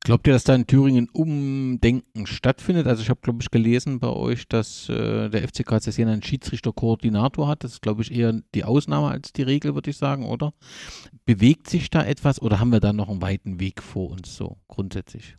[0.00, 2.86] Glaubt ihr, dass da in Thüringen Umdenken stattfindet?
[2.86, 7.48] Also ich habe, glaube ich, gelesen bei euch, dass äh, der FC KCS einen Schiedsrichterkoordinator
[7.48, 7.64] hat.
[7.64, 10.52] Das ist, glaube ich, eher die Ausnahme als die Regel, würde ich sagen, oder?
[11.24, 14.58] Bewegt sich da etwas oder haben wir da noch einen weiten Weg vor uns so
[14.68, 15.36] grundsätzlich?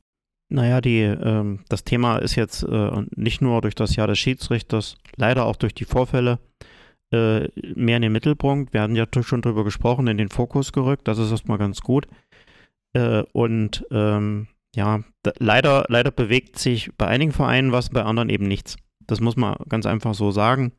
[0.49, 4.97] Naja, die, ähm, das Thema ist jetzt äh, nicht nur durch das Jahr des Schiedsrichters,
[5.15, 6.65] leider auch durch die Vorfälle äh,
[7.11, 8.73] mehr in den Mittelpunkt.
[8.73, 11.07] Wir hatten ja schon drüber gesprochen, in den Fokus gerückt.
[11.07, 12.07] Das ist erstmal ganz gut.
[12.93, 15.03] Äh, und ähm, ja,
[15.39, 18.77] leider, leider bewegt sich bei einigen Vereinen was, bei anderen eben nichts.
[19.05, 20.73] Das muss man ganz einfach so sagen.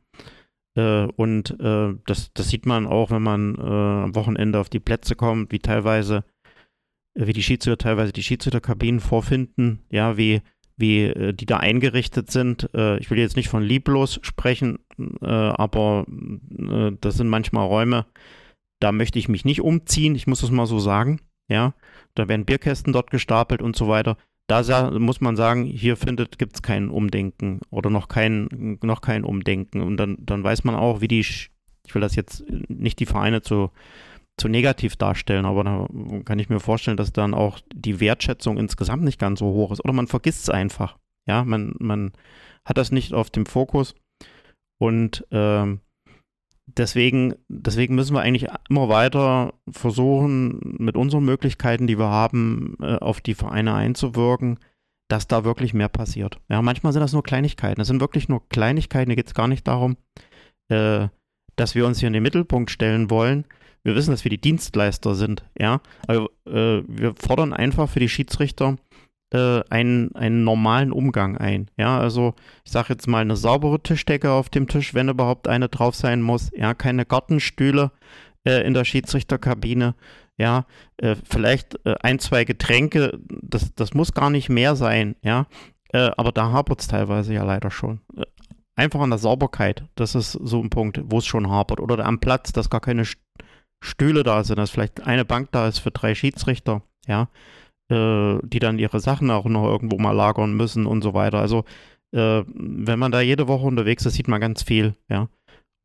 [0.75, 4.79] Äh, und äh, das, das sieht man auch, wenn man äh, am Wochenende auf die
[4.79, 6.23] Plätze kommt, wie teilweise,
[7.15, 10.41] äh, wie die Schiedsrichter teilweise die Schiedsrichterkabinen vorfinden, ja, wie,
[10.79, 12.69] wie äh, die da eingerichtet sind.
[12.73, 14.79] ich will jetzt nicht von lieblos sprechen,
[15.21, 16.05] aber
[17.01, 18.05] das sind manchmal Räume,
[18.79, 21.19] da möchte ich mich nicht umziehen, ich muss das mal so sagen
[21.49, 21.73] ja,
[22.15, 24.17] da werden Bierkästen dort gestapelt und so weiter.
[24.47, 29.23] Da muss man sagen, hier findet, gibt es kein Umdenken oder noch kein, noch kein
[29.23, 29.81] Umdenken.
[29.81, 31.49] Und dann, dann weiß man auch, wie die, ich
[31.93, 33.71] will das jetzt nicht die Vereine zu,
[34.39, 35.87] zu negativ darstellen, aber da
[36.25, 39.83] kann ich mir vorstellen, dass dann auch die Wertschätzung insgesamt nicht ganz so hoch ist.
[39.83, 40.97] Oder man vergisst es einfach.
[41.27, 42.11] Ja, man, man
[42.65, 43.95] hat das nicht auf dem Fokus.
[44.81, 45.81] Und ähm,
[46.65, 52.95] deswegen, deswegen müssen wir eigentlich immer weiter versuchen, mit unseren Möglichkeiten, die wir haben, äh,
[52.95, 54.59] auf die Vereine einzuwirken,
[55.09, 56.39] dass da wirklich mehr passiert.
[56.49, 57.79] Ja, manchmal sind das nur Kleinigkeiten.
[57.79, 59.09] Das sind wirklich nur Kleinigkeiten.
[59.09, 59.97] Hier geht es gar nicht darum,
[60.69, 61.07] äh,
[61.55, 63.45] dass wir uns hier in den Mittelpunkt stellen wollen.
[63.83, 65.43] Wir wissen, dass wir die Dienstleister sind.
[65.57, 68.77] Ja, also, äh, wir fordern einfach für die Schiedsrichter,
[69.31, 71.69] äh, einen, einen normalen Umgang ein.
[71.77, 72.33] Ja, also
[72.65, 76.21] ich sage jetzt mal eine saubere Tischdecke auf dem Tisch, wenn überhaupt eine drauf sein
[76.21, 76.51] muss.
[76.55, 77.91] Ja, keine Gartenstühle
[78.43, 79.95] äh, in der Schiedsrichterkabine.
[80.37, 80.65] Ja,
[80.97, 85.15] äh, vielleicht äh, ein, zwei Getränke, das, das muss gar nicht mehr sein.
[85.21, 85.47] Ja,
[85.91, 87.99] äh, aber da hapert es teilweise ja leider schon.
[88.75, 91.81] Einfach an der Sauberkeit, das ist so ein Punkt, wo es schon hapert.
[91.81, 93.03] Oder am Platz, dass gar keine
[93.81, 96.81] Stühle da sind, dass vielleicht eine Bank da ist für drei Schiedsrichter.
[97.07, 97.29] Ja,
[97.89, 101.39] äh, die dann ihre Sachen auch noch irgendwo mal lagern müssen und so weiter.
[101.39, 101.65] Also
[102.11, 105.27] äh, wenn man da jede Woche unterwegs ist, sieht man ganz viel, ja.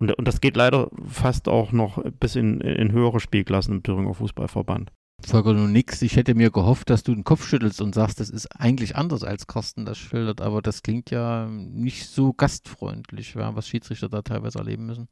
[0.00, 4.14] Und, und das geht leider fast auch noch bis in, in höhere Spielklassen im Thüringer
[4.14, 4.92] Fußballverband.
[5.24, 6.02] Volker, nur nix.
[6.02, 9.22] Ich hätte mir gehofft, dass du den Kopf schüttelst und sagst, das ist eigentlich anders,
[9.22, 14.58] als Carsten das schildert, aber das klingt ja nicht so gastfreundlich, was Schiedsrichter da teilweise
[14.58, 15.08] erleben müssen.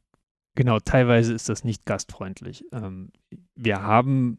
[0.55, 2.65] Genau, teilweise ist das nicht gastfreundlich.
[2.71, 3.11] Ähm,
[3.55, 4.37] wir haben,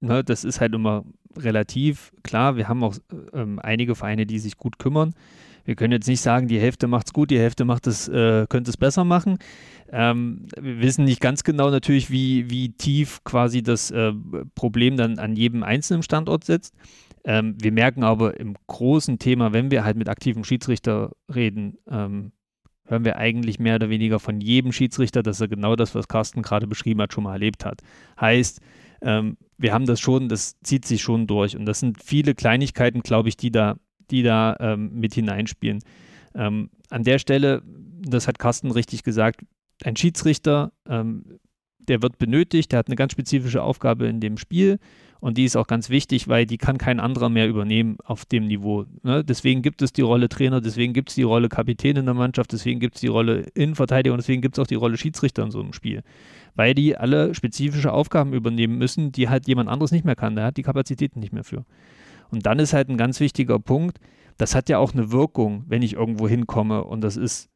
[0.00, 1.04] ne, das ist halt immer
[1.36, 2.56] relativ klar.
[2.56, 2.96] Wir haben auch
[3.32, 5.14] ähm, einige Vereine, die sich gut kümmern.
[5.64, 8.46] Wir können jetzt nicht sagen, die Hälfte macht es gut, die Hälfte macht es, äh,
[8.48, 9.38] könnte es besser machen.
[9.90, 14.12] Ähm, wir wissen nicht ganz genau natürlich, wie, wie tief quasi das äh,
[14.54, 16.74] Problem dann an jedem einzelnen Standort sitzt.
[17.24, 22.30] Ähm, wir merken aber im großen Thema, wenn wir halt mit aktiven Schiedsrichter reden, ähm,
[22.86, 26.42] hören wir eigentlich mehr oder weniger von jedem Schiedsrichter, dass er genau das, was Carsten
[26.42, 27.82] gerade beschrieben hat, schon mal erlebt hat.
[28.20, 28.60] Heißt,
[29.02, 31.56] ähm, wir haben das schon, das zieht sich schon durch.
[31.56, 33.76] Und das sind viele Kleinigkeiten, glaube ich, die da,
[34.10, 35.82] die da ähm, mit hineinspielen.
[36.34, 37.62] Ähm, an der Stelle,
[38.00, 39.40] das hat Carsten richtig gesagt,
[39.84, 41.38] ein Schiedsrichter, ähm,
[41.78, 44.78] der wird benötigt, der hat eine ganz spezifische Aufgabe in dem Spiel
[45.20, 48.46] und die ist auch ganz wichtig, weil die kann kein anderer mehr übernehmen auf dem
[48.46, 48.84] Niveau.
[49.02, 49.24] Ne?
[49.24, 52.52] Deswegen gibt es die Rolle Trainer, deswegen gibt es die Rolle Kapitän in der Mannschaft,
[52.52, 55.50] deswegen gibt es die Rolle Innenverteidiger und deswegen gibt es auch die Rolle Schiedsrichter in
[55.50, 56.02] so einem Spiel.
[56.54, 60.36] Weil die alle spezifische Aufgaben übernehmen müssen, die halt jemand anderes nicht mehr kann.
[60.36, 61.64] Der hat die Kapazitäten nicht mehr für.
[62.30, 63.98] Und dann ist halt ein ganz wichtiger Punkt,
[64.38, 67.48] das hat ja auch eine Wirkung, wenn ich irgendwo hinkomme und das ist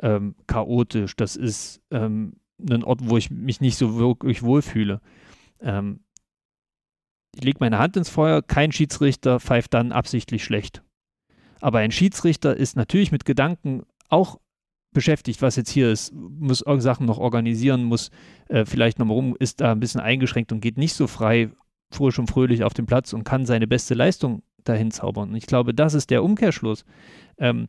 [0.00, 2.34] ähm, chaotisch, das ist ähm,
[2.68, 5.00] ein Ort, wo ich mich nicht so wirklich wohlfühle.
[5.60, 6.00] Ähm,
[7.36, 10.82] ich lege meine Hand ins Feuer, kein Schiedsrichter pfeift dann absichtlich schlecht.
[11.60, 14.38] Aber ein Schiedsrichter ist natürlich mit Gedanken auch
[14.92, 18.10] beschäftigt, was jetzt hier ist, muss Sachen noch organisieren, muss
[18.48, 21.50] äh, vielleicht nochmal rum, ist da ein bisschen eingeschränkt und geht nicht so frei,
[21.90, 25.30] frisch und fröhlich auf den Platz und kann seine beste Leistung dahin zaubern.
[25.30, 26.84] Und ich glaube, das ist der Umkehrschluss.
[27.38, 27.68] Ähm,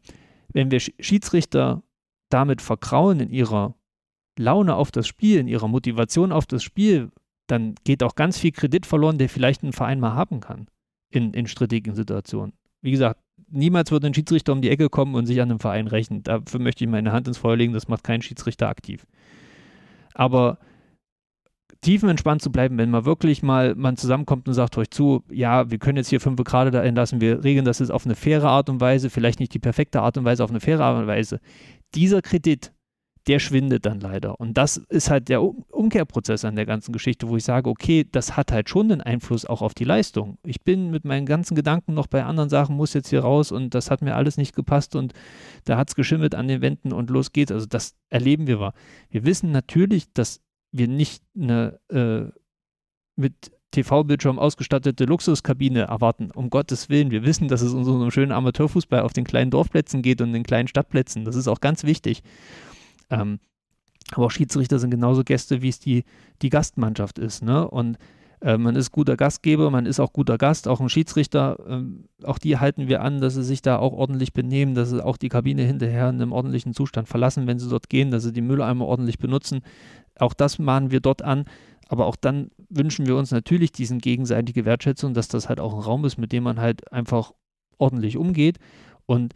[0.54, 1.84] wenn wir Schiedsrichter
[2.30, 3.76] damit vertrauen in ihrer
[4.38, 7.12] Laune auf das Spiel, in ihrer Motivation auf das Spiel,
[7.52, 10.68] dann geht auch ganz viel Kredit verloren, der vielleicht ein Verein mal haben kann
[11.10, 12.54] in, in strittigen Situationen.
[12.82, 13.20] Wie gesagt,
[13.50, 16.24] niemals wird ein Schiedsrichter um die Ecke kommen und sich an einem Verein rächen.
[16.24, 19.06] Dafür möchte ich meine Hand ins Feuer legen, das macht kein Schiedsrichter aktiv.
[20.14, 20.60] Aber
[21.82, 25.78] tiefenentspannt zu bleiben, wenn man wirklich mal man zusammenkommt und sagt euch zu, ja, wir
[25.78, 28.70] können jetzt hier fünf Grad da lassen, wir regeln das jetzt auf eine faire Art
[28.70, 31.40] und Weise, vielleicht nicht die perfekte Art und Weise, auf eine faire Art und Weise.
[31.96, 32.74] Dieser Kredit,
[33.28, 34.40] der schwindet dann leider.
[34.40, 38.38] Und das ist halt der Umkehrprozess an der ganzen Geschichte, wo ich sage, okay, das
[38.38, 40.38] hat halt schon einen Einfluss auch auf die Leistung.
[40.44, 43.76] Ich bin mit meinen ganzen Gedanken noch bei anderen Sachen, muss jetzt hier raus und
[43.76, 45.14] das hat mir alles nicht gepasst und
[45.66, 47.52] da hat es geschimmelt an den Wänden und los geht's.
[47.52, 48.74] Also das erleben wir wahr.
[49.10, 50.42] Wir wissen natürlich, dass
[50.72, 52.32] wir nicht eine äh,
[53.16, 56.32] mit TV-Bildschirm ausgestattete Luxuskabine erwarten.
[56.32, 57.12] Um Gottes Willen.
[57.12, 60.34] Wir wissen, dass es um so einen schönen Amateurfußball auf den kleinen Dorfplätzen geht und
[60.34, 61.26] den kleinen Stadtplätzen.
[61.26, 62.24] Das ist auch ganz wichtig.
[63.10, 63.40] Ähm,
[64.12, 66.04] aber auch Schiedsrichter sind genauso Gäste, wie es die,
[66.42, 67.44] die Gastmannschaft ist.
[67.44, 67.68] Ne?
[67.70, 67.98] Und
[68.42, 72.38] äh, man ist guter Gastgeber, man ist auch guter Gast, auch ein Schiedsrichter, ähm, auch
[72.38, 75.30] die halten wir an, dass sie sich da auch ordentlich benehmen, dass sie auch die
[75.30, 78.86] Kabine hinterher in einem ordentlichen Zustand verlassen, wenn sie dort gehen, dass sie die Mülleimer
[78.86, 79.62] ordentlich benutzen.
[80.18, 81.46] Auch das mahnen wir dort an.
[81.90, 85.80] Aber auch dann wünschen wir uns natürlich diesen gegenseitige Wertschätzung, dass das halt auch ein
[85.80, 87.34] Raum ist, mit dem man halt einfach
[87.80, 88.60] ordentlich umgeht.
[89.08, 89.34] Und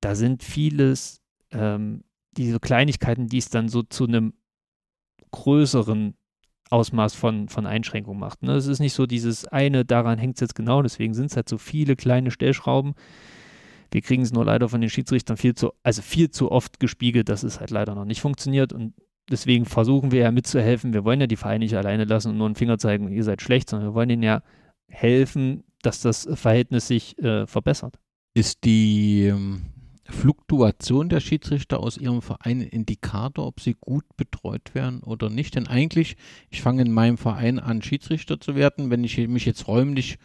[0.00, 1.20] da sind vieles
[1.52, 2.02] ähm,
[2.36, 4.34] diese Kleinigkeiten, die es dann so zu einem
[5.30, 6.14] größeren
[6.70, 8.42] Ausmaß von, von Einschränkung macht.
[8.42, 8.52] Ne?
[8.52, 11.48] Es ist nicht so dieses eine, daran hängt es jetzt genau, deswegen sind es halt
[11.48, 12.94] so viele kleine Stellschrauben.
[13.90, 17.28] Wir kriegen es nur leider von den Schiedsrichtern viel zu, also viel zu oft gespiegelt,
[17.28, 18.94] dass es halt leider noch nicht funktioniert und
[19.30, 20.94] deswegen versuchen wir ja mitzuhelfen.
[20.94, 23.42] Wir wollen ja die Vereine nicht alleine lassen und nur einen Finger zeigen, ihr seid
[23.42, 24.42] schlecht, sondern wir wollen ihnen ja
[24.88, 27.98] helfen, dass das Verhältnis sich äh, verbessert.
[28.34, 29.71] Ist die ähm,
[30.12, 35.54] Fluktuation der Schiedsrichter aus ihrem Verein ein Indikator, ob sie gut betreut werden oder nicht?
[35.54, 36.16] Denn eigentlich,
[36.50, 38.90] ich fange in meinem Verein an, Schiedsrichter zu werden.
[38.90, 40.18] Wenn ich mich jetzt räumlich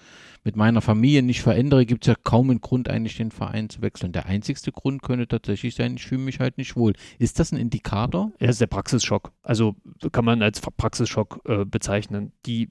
[0.43, 3.81] mit meiner Familie nicht verändere, gibt es ja kaum einen Grund, eigentlich den Verein zu
[3.81, 4.11] wechseln.
[4.11, 6.93] Der einzigste Grund könnte tatsächlich sein, ich fühle mich halt nicht wohl.
[7.19, 8.31] Ist das ein Indikator?
[8.39, 9.31] Ja, ist der Praxisschock.
[9.41, 9.75] Also
[10.11, 12.31] kann man als Praxisschock äh, bezeichnen.
[12.45, 12.69] Die,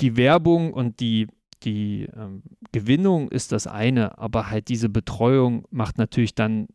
[0.00, 1.28] die Werbung und die
[1.64, 2.42] die ähm,
[2.72, 6.68] Gewinnung ist das eine, aber halt diese Betreuung macht natürlich dann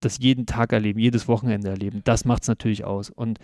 [0.00, 2.00] das jeden Tag erleben, jedes Wochenende erleben.
[2.04, 3.10] Das macht es natürlich aus.
[3.10, 3.38] Und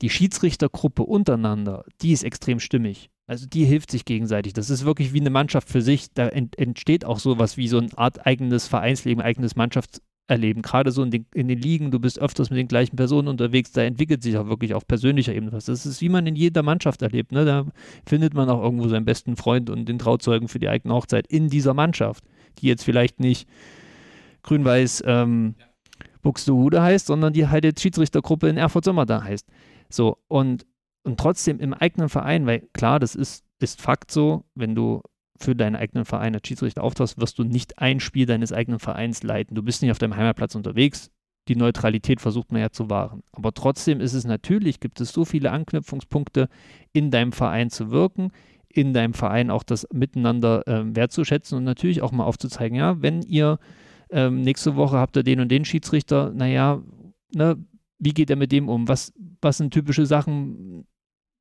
[0.00, 3.10] die Schiedsrichtergruppe untereinander, die ist extrem stimmig.
[3.26, 4.52] Also die hilft sich gegenseitig.
[4.52, 6.12] Das ist wirklich wie eine Mannschaft für sich.
[6.12, 10.62] Da ent entsteht auch sowas wie so eine Art eigenes Vereinsleben, eigenes Mannschafts erleben.
[10.62, 13.72] Gerade so in den, in den Ligen, du bist öfters mit den gleichen Personen unterwegs,
[13.72, 15.66] da entwickelt sich auch wirklich auf persönlicher Ebene was.
[15.66, 17.32] Das ist, wie man in jeder Mannschaft erlebt.
[17.32, 17.44] Ne?
[17.44, 17.66] Da
[18.06, 21.48] findet man auch irgendwo seinen besten Freund und den Trauzeugen für die eigene Hochzeit in
[21.48, 22.24] dieser Mannschaft,
[22.58, 23.48] die jetzt vielleicht nicht
[24.42, 25.54] grün-weiß ähm,
[26.22, 29.46] Buxtehude heißt, sondern die halt jetzt Schiedsrichtergruppe in Erfurt-Sommer da heißt.
[29.88, 30.66] So, und,
[31.02, 35.02] und trotzdem im eigenen Verein, weil klar, das ist, ist Fakt so, wenn du
[35.42, 39.22] für deinen eigenen Verein als Schiedsrichter auftauchst, wirst du nicht ein Spiel deines eigenen Vereins
[39.22, 39.54] leiten.
[39.54, 41.10] Du bist nicht auf deinem Heimatplatz unterwegs.
[41.48, 43.22] Die Neutralität versucht man ja zu wahren.
[43.32, 46.48] Aber trotzdem ist es natürlich, gibt es so viele Anknüpfungspunkte,
[46.92, 48.30] in deinem Verein zu wirken,
[48.68, 53.22] in deinem Verein auch das Miteinander ähm, wertzuschätzen und natürlich auch mal aufzuzeigen, ja, wenn
[53.22, 53.58] ihr
[54.10, 56.80] ähm, nächste Woche habt ihr den und den Schiedsrichter, naja,
[57.34, 57.56] ne,
[57.98, 58.88] wie geht er mit dem um?
[58.88, 60.86] Was, was sind typische Sachen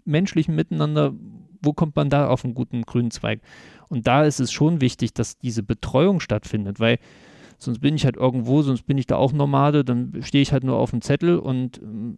[0.06, 1.14] menschlichen Miteinander?
[1.62, 3.42] Wo kommt man da auf einen guten grünen Zweig?
[3.90, 6.98] Und da ist es schon wichtig, dass diese Betreuung stattfindet, weil
[7.58, 10.64] sonst bin ich halt irgendwo, sonst bin ich da auch Nomade, dann stehe ich halt
[10.64, 12.18] nur auf dem Zettel und ähm,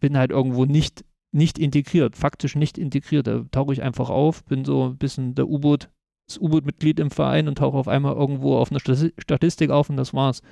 [0.00, 3.26] bin halt irgendwo nicht, nicht integriert, faktisch nicht integriert.
[3.26, 5.88] Da tauche ich einfach auf, bin so ein bisschen der U-Boot,
[6.26, 10.14] das U-Boot-Mitglied im Verein und tauche auf einmal irgendwo auf einer Statistik auf und das
[10.14, 10.42] war's.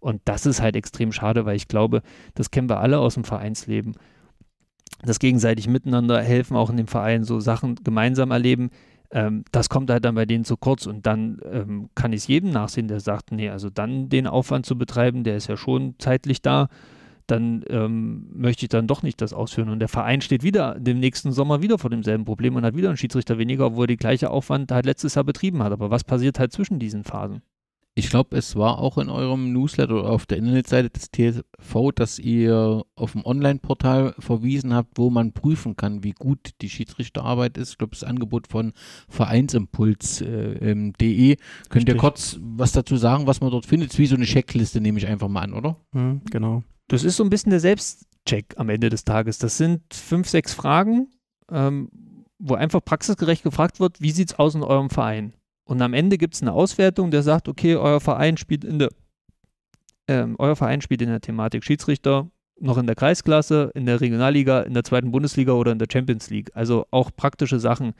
[0.00, 2.02] Und das ist halt extrem schade, weil ich glaube,
[2.34, 3.94] das kennen wir alle aus dem Vereinsleben.
[5.00, 8.70] Das gegenseitig miteinander helfen, auch in dem Verein so Sachen gemeinsam erleben,
[9.12, 12.26] ähm, das kommt halt dann bei denen zu kurz und dann ähm, kann ich es
[12.26, 15.94] jedem nachsehen, der sagt, nee, also dann den Aufwand zu betreiben, der ist ja schon
[15.98, 16.68] zeitlich da,
[17.26, 19.68] dann ähm, möchte ich dann doch nicht das ausführen.
[19.68, 22.88] Und der Verein steht wieder dem nächsten Sommer wieder vor demselben Problem und hat wieder
[22.88, 25.72] einen Schiedsrichter weniger, obwohl er die gleiche Aufwand halt letztes Jahr betrieben hat.
[25.72, 27.42] Aber was passiert halt zwischen diesen Phasen?
[27.94, 32.18] Ich glaube, es war auch in eurem Newsletter oder auf der Internetseite des TV, dass
[32.18, 37.72] ihr auf dem Online-Portal verwiesen habt, wo man prüfen kann, wie gut die Schiedsrichterarbeit ist.
[37.72, 38.72] Ich glaube, das Angebot von
[39.10, 40.26] Vereinsimpuls.de.
[40.26, 40.94] Äh, ähm,
[41.68, 43.90] Könnt ihr kurz was dazu sagen, was man dort findet?
[43.90, 45.76] Es ist wie so eine Checkliste, nehme ich einfach mal an, oder?
[45.92, 46.62] Hm, genau.
[46.88, 49.36] Das ist so ein bisschen der Selbstcheck am Ende des Tages.
[49.36, 51.08] Das sind fünf, sechs Fragen,
[51.50, 51.90] ähm,
[52.38, 55.34] wo einfach praxisgerecht gefragt wird, wie sieht es aus in eurem Verein?
[55.64, 58.88] Und am Ende gibt es eine Auswertung, der sagt, okay, euer Verein spielt in der,
[60.08, 64.62] ähm, euer Verein spielt in der Thematik Schiedsrichter noch in der Kreisklasse, in der Regionalliga,
[64.62, 66.50] in der zweiten Bundesliga oder in der Champions League.
[66.54, 67.94] Also auch praktische Sachen.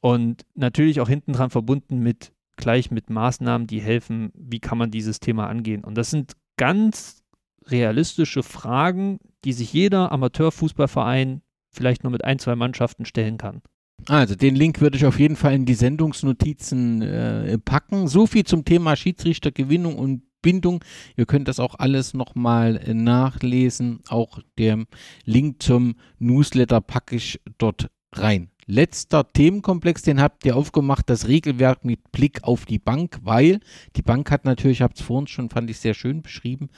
[0.00, 4.90] Und natürlich auch hinten dran verbunden mit gleich mit Maßnahmen, die helfen, wie kann man
[4.90, 5.84] dieses Thema angehen.
[5.84, 7.22] Und das sind ganz
[7.66, 13.60] realistische Fragen, die sich jeder Amateurfußballverein vielleicht nur mit ein, zwei Mannschaften stellen kann.
[14.08, 18.08] Also den Link würde ich auf jeden Fall in die Sendungsnotizen äh, packen.
[18.08, 20.84] So viel zum Thema Schiedsrichtergewinnung und Bindung.
[21.16, 24.00] Ihr könnt das auch alles nochmal äh, nachlesen.
[24.08, 24.84] Auch der
[25.24, 28.50] Link zum Newsletter packe ich dort rein.
[28.68, 33.60] Letzter Themenkomplex, den habt ihr aufgemacht, das Regelwerk mit Blick auf die Bank, weil
[33.94, 36.68] die Bank hat natürlich, ich habe es vorhin schon, fand ich sehr schön beschrieben,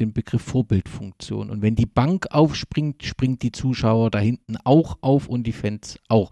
[0.00, 1.50] den Begriff Vorbildfunktion.
[1.50, 5.98] Und wenn die Bank aufspringt, springt die Zuschauer da hinten auch auf und die Fans
[6.08, 6.30] auch.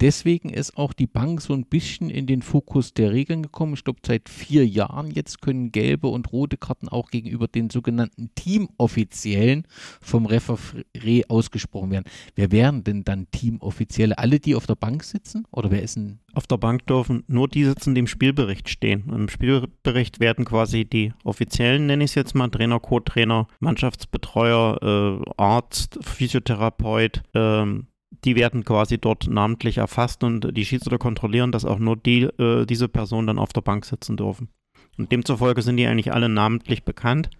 [0.00, 3.74] Deswegen ist auch die Bank so ein bisschen in den Fokus der Regeln gekommen.
[3.74, 8.30] Ich glaube, seit vier Jahren jetzt können gelbe und rote Karten auch gegenüber den sogenannten
[8.36, 9.66] Teamoffiziellen
[10.00, 12.04] vom Referee ausgesprochen werden.
[12.36, 14.16] Wer wären denn dann Teamoffizielle?
[14.16, 15.46] Alle die auf der Bank sitzen?
[15.50, 16.18] Oder wer ist denn?
[16.32, 19.10] Auf der Bank dürfen nur die sitzen, die im Spielbericht stehen.
[19.12, 25.30] Im Spielbericht werden quasi die offiziellen, nenne ich es jetzt mal, Trainer, Co-Trainer, Mannschaftsbetreuer, äh,
[25.36, 27.86] Arzt, Physiotherapeut, ähm,
[28.24, 32.64] die werden quasi dort namentlich erfasst und die Schiedsrichter kontrollieren, dass auch nur die, äh,
[32.64, 34.48] diese Personen dann auf der Bank sitzen dürfen.
[34.96, 37.30] Und demzufolge sind die eigentlich alle namentlich bekannt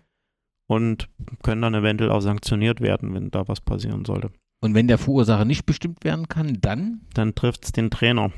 [0.66, 1.08] und
[1.42, 4.30] können dann eventuell auch sanktioniert werden, wenn da was passieren sollte.
[4.64, 7.02] Und wenn der Verursacher nicht bestimmt werden kann, dann?
[7.12, 8.32] Dann trifft es den Trainer.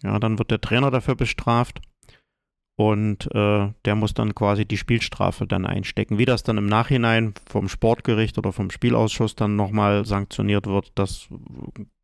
[0.00, 1.80] Ja, dann wird der Trainer dafür bestraft
[2.76, 6.18] und äh, der muss dann quasi die Spielstrafe dann einstecken.
[6.18, 11.26] Wie das dann im Nachhinein vom Sportgericht oder vom Spielausschuss dann nochmal sanktioniert wird, das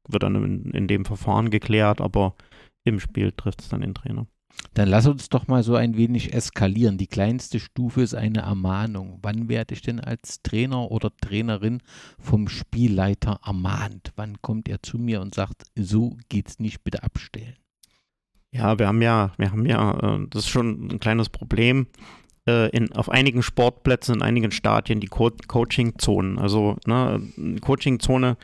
[0.09, 2.35] wird dann in, in dem Verfahren geklärt, aber
[2.83, 4.27] im Spiel trifft es dann den Trainer.
[4.75, 6.99] Dann lass uns doch mal so ein wenig eskalieren.
[6.99, 9.19] Die kleinste Stufe ist eine Ermahnung.
[9.23, 11.81] Wann werde ich denn als Trainer oder Trainerin
[12.19, 14.13] vom Spielleiter ermahnt?
[14.17, 17.57] Wann kommt er zu mir und sagt, so geht's nicht, bitte abstellen?
[18.51, 21.87] Ja, wir haben ja, wir haben ja, äh, das ist schon ein kleines Problem.
[22.47, 26.39] Äh, in, auf einigen Sportplätzen, in einigen Stadien die Co Coaching-Zonen.
[26.39, 27.21] Also ne,
[27.61, 28.37] Coaching-Zone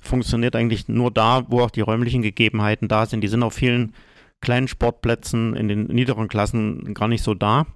[0.00, 3.20] funktioniert eigentlich nur da, wo auch die räumlichen Gegebenheiten da sind.
[3.20, 3.94] Die sind auf vielen
[4.42, 7.66] kleinen Sportplätzen in den niederen Klassen gar nicht so da.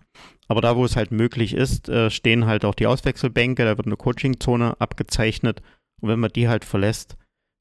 [0.49, 3.87] Aber da, wo es halt möglich ist, äh, stehen halt auch die Auswechselbänke, da wird
[3.87, 5.63] eine Coachingzone abgezeichnet.
[6.01, 7.17] Und wenn man die halt verlässt,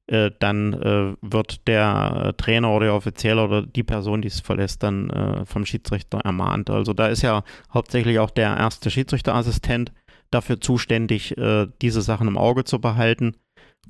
[0.08, 4.82] äh, dann äh, wird der Trainer oder der Offizielle oder die Person, die es verlässt,
[4.82, 6.70] dann vom Schiedsrichter ermahnt.
[6.70, 7.42] Also da ist ja
[7.72, 9.92] hauptsächlich auch der erste Schiedsrichterassistent
[10.30, 11.34] dafür zuständig,
[11.80, 13.36] diese Sachen im Auge zu behalten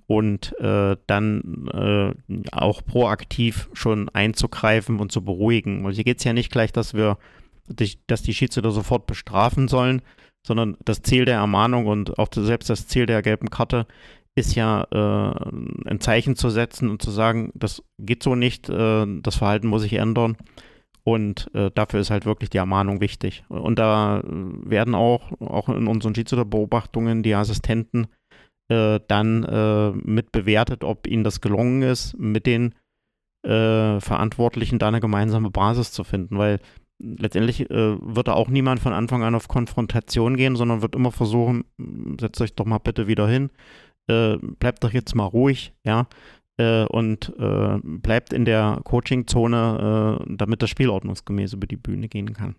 [0.07, 2.15] und äh, dann äh,
[2.53, 5.85] auch proaktiv schon einzugreifen und zu beruhigen.
[5.85, 7.19] Und hier geht es ja nicht gleich, dass wir,
[8.07, 10.03] dass die Schiedsrichter sofort bestrafen sollen,
[10.47, 13.87] sondern das Ziel der Ermahnung und auch selbst das Ziel der gelben Karte
[14.37, 19.07] ist ja äh, ein Zeichen zu setzen und zu sagen, das geht so nicht, äh,
[19.23, 20.37] das Verhalten muss sich ändern.
[21.03, 23.45] Und äh, dafür ist halt wirklich die Ermahnung wichtig.
[23.49, 28.09] Und da werden auch, auch in unseren Schiedsrichterbeobachtungen die Assistenten
[28.69, 32.75] äh, dann äh, mit bewertet, ob ihnen das gelungen ist, mit den
[33.45, 36.59] äh, Verantwortlichen da eine gemeinsame Basis zu finden, weil
[36.99, 41.13] letztendlich äh, wird da auch niemand von Anfang an auf Konfrontation gehen, sondern wird immer
[41.13, 41.65] versuchen,
[42.21, 43.51] setzt euch doch mal bitte wieder hin,
[44.09, 46.07] äh, bleibt doch jetzt mal ruhig, ja,
[46.59, 52.55] und bleibt in der Coaching-Zone, damit das Spiel ordnungsgemäß über die Bühne gehen kann.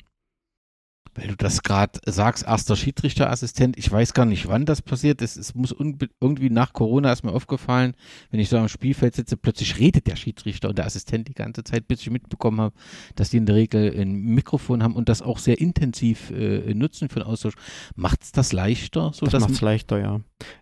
[1.18, 5.36] Weil du das gerade sagst, erster Schiedsrichterassistent, ich weiß gar nicht, wann das passiert ist.
[5.36, 7.96] Es muss irgendwie nach Corona ist mir aufgefallen,
[8.30, 11.64] wenn ich so am Spielfeld sitze, plötzlich redet der Schiedsrichter und der Assistent die ganze
[11.64, 12.76] Zeit, bis ich mitbekommen habe,
[13.16, 17.10] dass die in der Regel ein Mikrofon haben und das auch sehr intensiv äh, nutzen
[17.10, 17.56] für den Austausch.
[17.96, 19.12] Macht es das leichter?
[19.14, 20.22] So das macht es leichter, ja.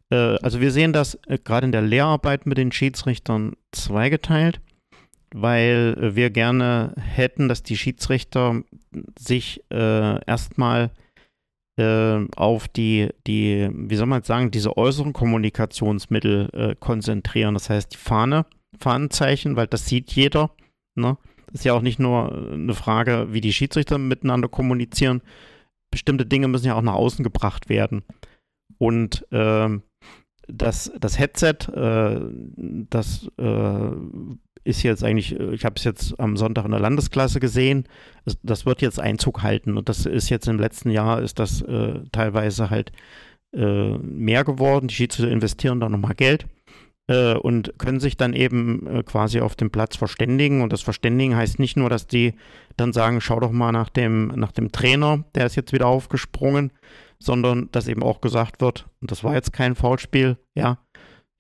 [0.10, 4.62] Äh, also wir sehen das äh, gerade in der Lehrarbeit mit den Schiedsrichtern zweigeteilt
[5.38, 8.62] weil wir gerne hätten, dass die Schiedsrichter
[9.20, 10.92] sich äh, erstmal
[11.78, 17.54] äh, auf die, die, wie soll man sagen, diese äußeren Kommunikationsmittel äh, konzentrieren.
[17.54, 18.46] Das heißt, die Fahne,
[18.80, 20.52] Fahnenzeichen, weil das sieht jeder.
[20.96, 21.18] Ne?
[21.48, 25.22] Das ist ja auch nicht nur eine Frage, wie die Schiedsrichter miteinander kommunizieren.
[25.92, 28.04] Bestimmte Dinge müssen ja auch nach außen gebracht werden.
[28.78, 29.84] Und ähm,
[30.48, 32.22] das, das Headset, äh,
[32.90, 33.92] das äh,
[34.66, 37.86] ist jetzt eigentlich, äh, ich habe es jetzt am Sonntag in der Landesklasse gesehen,
[38.44, 39.78] das wird jetzt Einzug halten.
[39.78, 42.92] Und das ist jetzt im letzten Jahr ist das äh, teilweise halt
[43.54, 44.88] äh, mehr geworden.
[44.90, 46.48] Die Schiedsrichter investieren da nochmal Geld
[47.08, 50.62] äh, und können sich dann eben äh, quasi auf dem Platz verständigen.
[50.62, 52.34] Und das Verständigen heißt nicht nur, dass die
[52.76, 56.72] dann sagen, schau doch mal nach dem, nach dem Trainer, der ist jetzt wieder aufgesprungen,
[57.20, 60.80] sondern dass eben auch gesagt wird, und das war jetzt kein Foulspiel, ja,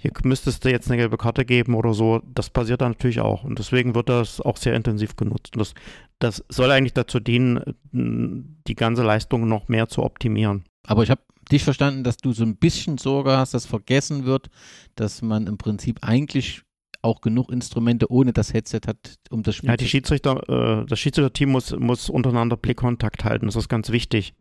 [0.05, 2.21] hier müsstest du jetzt eine gelbe Karte geben oder so.
[2.33, 3.43] Das passiert dann natürlich auch.
[3.43, 5.55] Und deswegen wird das auch sehr intensiv genutzt.
[5.55, 5.73] Und das,
[6.19, 10.63] das soll eigentlich dazu dienen, die ganze Leistung noch mehr zu optimieren.
[10.87, 14.49] Aber ich habe dich verstanden, dass du so ein bisschen Sorge hast, dass vergessen wird,
[14.95, 16.61] dass man im Prinzip eigentlich
[17.01, 18.97] auch genug Instrumente ohne das Headset hat,
[19.29, 23.45] um das Spiel ja, die Schiedsrichter, äh, das Schiedsrichterteam muss, muss untereinander Blickkontakt halten.
[23.45, 24.33] Das ist ganz wichtig.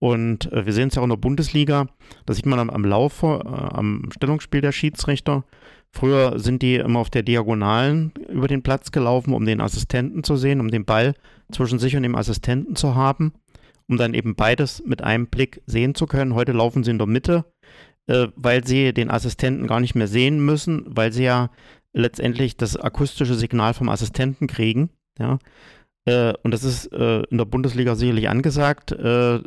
[0.00, 1.86] Und äh, wir sehen es ja auch in der Bundesliga,
[2.26, 5.44] da sieht man am, am Laufe, äh, am Stellungsspiel der Schiedsrichter.
[5.92, 10.36] Früher sind die immer auf der Diagonalen über den Platz gelaufen, um den Assistenten zu
[10.36, 11.14] sehen, um den Ball
[11.52, 13.32] zwischen sich und dem Assistenten zu haben,
[13.88, 16.34] um dann eben beides mit einem Blick sehen zu können.
[16.34, 17.44] Heute laufen sie in der Mitte,
[18.08, 21.50] äh, weil sie den Assistenten gar nicht mehr sehen müssen, weil sie ja
[21.92, 24.90] letztendlich das akustische Signal vom Assistenten kriegen.
[25.18, 25.38] Ja.
[26.06, 28.92] Äh, und das ist äh, in der Bundesliga sicherlich angesagt.
[28.92, 29.40] Äh,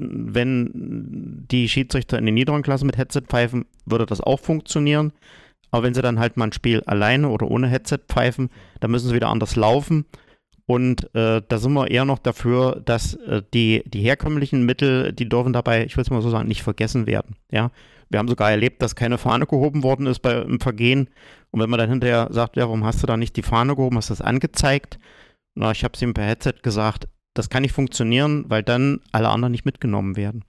[0.00, 5.12] wenn die Schiedsrichter in den niederen Klassen mit Headset pfeifen, würde das auch funktionieren.
[5.70, 8.48] Aber wenn sie dann halt mal ein Spiel alleine oder ohne Headset pfeifen,
[8.80, 10.06] dann müssen sie wieder anders laufen.
[10.66, 15.28] Und äh, da sind wir eher noch dafür, dass äh, die, die herkömmlichen Mittel, die
[15.28, 17.36] dürfen dabei, ich will es mal so sagen, nicht vergessen werden.
[17.50, 17.70] Ja,
[18.10, 21.08] wir haben sogar erlebt, dass keine Fahne gehoben worden ist beim Vergehen.
[21.50, 23.96] Und wenn man dann hinterher sagt, ja, warum hast du da nicht die Fahne gehoben,
[23.96, 24.98] hast du das angezeigt?
[25.58, 29.28] Na, ich habe es ihm per Headset gesagt, das kann nicht funktionieren, weil dann alle
[29.28, 30.44] anderen nicht mitgenommen werden.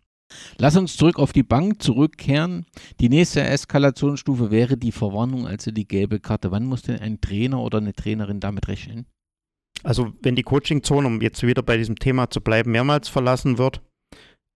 [0.60, 2.68] Lass uns zurück auf die Bank zurückkehren.
[3.00, 6.52] Die nächste Eskalationsstufe wäre die Verwarnung, also die gelbe Karte.
[6.52, 9.08] Wann muss denn ein Trainer oder eine Trainerin damit rechnen?
[9.84, 13.82] Also wenn die Coachingzone, um jetzt wieder bei diesem Thema zu bleiben, mehrmals verlassen wird,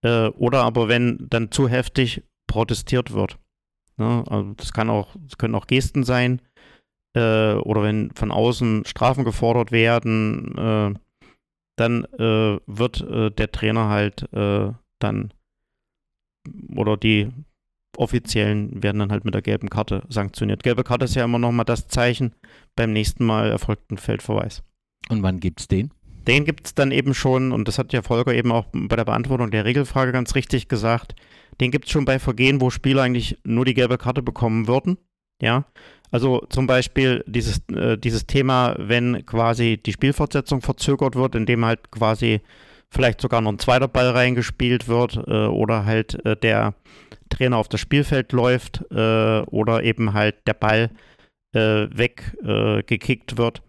[0.04, 3.39] äh, oder aber wenn dann zu heftig protestiert wird.
[3.97, 4.24] Ne?
[4.28, 6.43] Also das kann auch, das können auch Gesten sein,
[7.14, 10.99] äh, oder wenn von außen Strafen gefordert werden, äh,
[11.76, 15.34] dann äh, wird äh, der Trainer halt äh, dann
[16.76, 17.32] oder die
[17.97, 20.64] Offiziellen werden dann halt mit der gelben Karte sanktioniert.
[20.64, 22.34] Gelbe Karte ist ja immer nochmal das Zeichen,
[22.76, 24.64] beim nächsten Mal erfolgt ein Feldverweis.
[25.09, 25.91] Und wann gibt es den?
[26.28, 29.05] Den gibt es dann eben schon, und das hat ja Volker eben auch bei der
[29.05, 31.16] Beantwortung der Regelfrage ganz richtig gesagt,
[31.59, 34.97] den gibt es schon bei Vergehen, wo Spieler eigentlich nur die gelbe Karte bekommen würden.
[35.42, 35.66] Ja,
[36.12, 41.92] also zum Beispiel dieses, äh, dieses Thema, wenn quasi die Spielfortsetzung verzögert wird, indem halt
[41.92, 42.42] quasi
[42.92, 46.76] vielleicht sogar noch ein zweiter Ball reingespielt wird äh, oder halt äh, der
[47.30, 50.92] Trainer auf das Spielfeld läuft äh, oder eben halt der Ball
[51.56, 53.64] äh, weggekickt wird,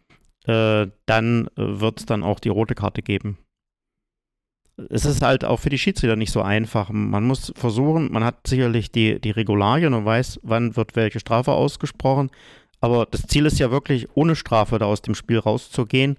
[0.47, 3.38] äh, dann wird es dann auch die rote Karte geben
[4.91, 6.91] es ist halt auch für die Schiedsrichter nicht so einfach.
[6.91, 11.53] Man muss versuchen, man hat sicherlich die, die Regularien und weiß, wann wird welche Strafe
[11.53, 12.30] ausgesprochen.
[12.80, 16.18] Aber das Ziel ist ja wirklich, ohne Strafe da aus dem Spiel rauszugehen.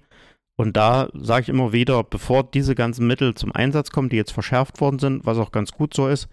[0.58, 4.32] Und da sage ich immer wieder, bevor diese ganzen Mittel zum Einsatz kommen, die jetzt
[4.32, 6.28] verschärft worden sind, was auch ganz gut so ist,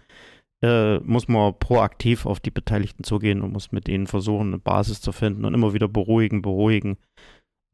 [0.62, 5.02] äh, muss man proaktiv auf die Beteiligten zugehen und muss mit ihnen versuchen, eine Basis
[5.02, 6.96] zu finden und immer wieder beruhigen, beruhigen.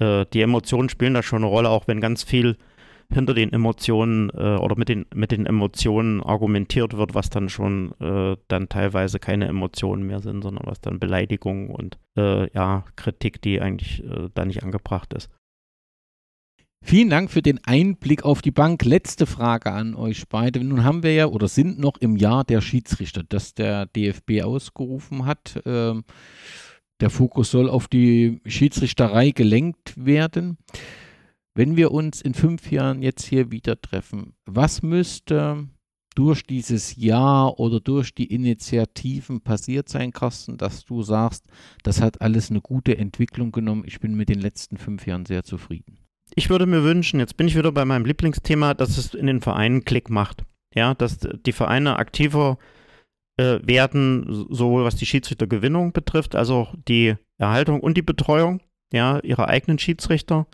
[0.01, 2.57] Äh, die Emotionen spielen da schon eine Rolle, auch wenn ganz viel
[3.13, 7.93] hinter den Emotionen äh, oder mit den, mit den Emotionen argumentiert wird, was dann schon
[8.01, 13.43] äh, dann teilweise keine Emotionen mehr sind, sondern was dann Beleidigung und äh, ja, Kritik,
[13.43, 15.31] die eigentlich äh, da nicht angebracht ist.
[16.83, 18.85] Vielen Dank für den Einblick auf die Bank.
[18.85, 20.65] Letzte Frage an euch beide.
[20.65, 25.27] Nun haben wir ja oder sind noch im Jahr der Schiedsrichter, das der DFB ausgerufen
[25.27, 25.61] hat.
[25.67, 26.05] Ähm,
[27.01, 30.57] der Fokus soll auf die Schiedsrichterei gelenkt werden.
[31.55, 35.69] Wenn wir uns in fünf Jahren jetzt hier wieder treffen, was müsste
[36.15, 41.47] durch dieses Jahr oder durch die Initiativen passiert sein, Carsten, dass du sagst,
[41.83, 43.85] das hat alles eine gute Entwicklung genommen.
[43.87, 45.99] Ich bin mit den letzten fünf Jahren sehr zufrieden.
[46.35, 49.41] Ich würde mir wünschen, jetzt bin ich wieder bei meinem Lieblingsthema, dass es in den
[49.41, 50.45] Vereinen Klick macht.
[50.75, 52.59] Ja, dass die Vereine aktiver
[53.37, 58.61] äh, werden, sowohl was die Schiedsrichtergewinnung betrifft, als auch die Erhaltung und die Betreuung
[58.93, 60.47] ja, ihrer eigenen Schiedsrichter.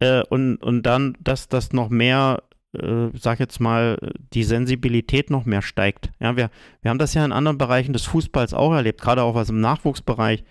[0.00, 2.42] Äh, und, und dann, dass das noch mehr
[2.74, 3.98] äh, sag jetzt mal,
[4.32, 6.10] die Sensibilität noch mehr steigt.
[6.20, 6.50] Ja, wir,
[6.82, 9.60] wir haben das ja in anderen Bereichen des Fußballs auch erlebt, gerade auch was im
[9.60, 10.44] Nachwuchsbereich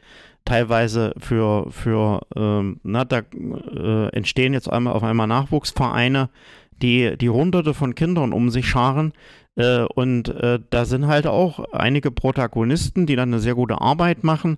[0.45, 6.29] teilweise für, für ähm, na, da äh, entstehen jetzt einmal auf einmal Nachwuchsvereine,
[6.81, 9.13] die, die hunderte von Kindern um sich scharen.
[9.55, 14.23] Äh, und äh, da sind halt auch einige Protagonisten, die dann eine sehr gute Arbeit
[14.23, 14.57] machen.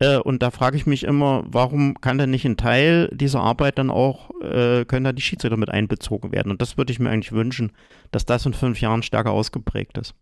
[0.00, 3.78] Äh, und da frage ich mich immer, warum kann denn nicht ein Teil dieser Arbeit
[3.78, 6.50] dann auch, äh, können da die Schiedsrichter mit einbezogen werden?
[6.50, 7.72] Und das würde ich mir eigentlich wünschen,
[8.10, 10.14] dass das in fünf Jahren stärker ausgeprägt ist.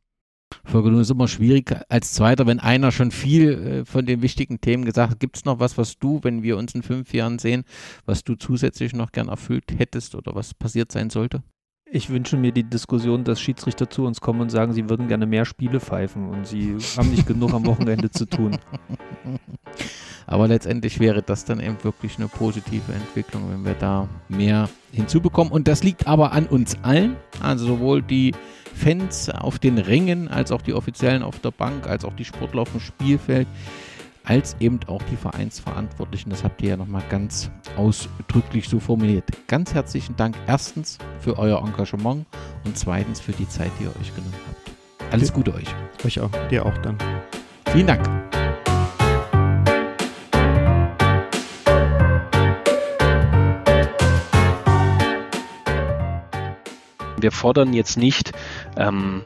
[0.65, 4.85] Folge ist immer schwierig als Zweiter, wenn einer schon viel äh, von den wichtigen Themen
[4.85, 5.21] gesagt hat.
[5.21, 7.65] Gibt es noch was, was du, wenn wir uns in fünf Jahren sehen,
[8.07, 11.43] was du zusätzlich noch gern erfüllt hättest oder was passiert sein sollte?
[11.91, 15.27] Ich wünsche mir die Diskussion, dass Schiedsrichter zu uns kommen und sagen, sie würden gerne
[15.27, 18.59] mehr Spiele pfeifen und sie haben nicht genug am Wochenende zu tun.
[20.27, 25.51] Aber letztendlich wäre das dann eben wirklich eine positive Entwicklung, wenn wir da mehr hinzubekommen.
[25.51, 28.35] Und das liegt aber an uns allen, also sowohl die
[28.75, 32.61] Fans auf den Rängen, als auch die Offiziellen auf der Bank, als auch die Sportler
[32.63, 33.49] auf dem Spielfeld
[34.25, 36.31] als eben auch die Vereinsverantwortlichen.
[36.31, 39.25] Das habt ihr ja nochmal ganz ausdrücklich so formuliert.
[39.47, 42.27] Ganz herzlichen Dank erstens für euer Engagement
[42.65, 45.13] und zweitens für die Zeit, die ihr euch genommen habt.
[45.13, 45.69] Alles Gute euch.
[46.05, 46.31] Euch auch.
[46.51, 46.99] Dir auch dann.
[47.73, 48.07] Vielen Dank.
[57.21, 58.33] Wir fordern jetzt nicht
[58.79, 59.25] ähm,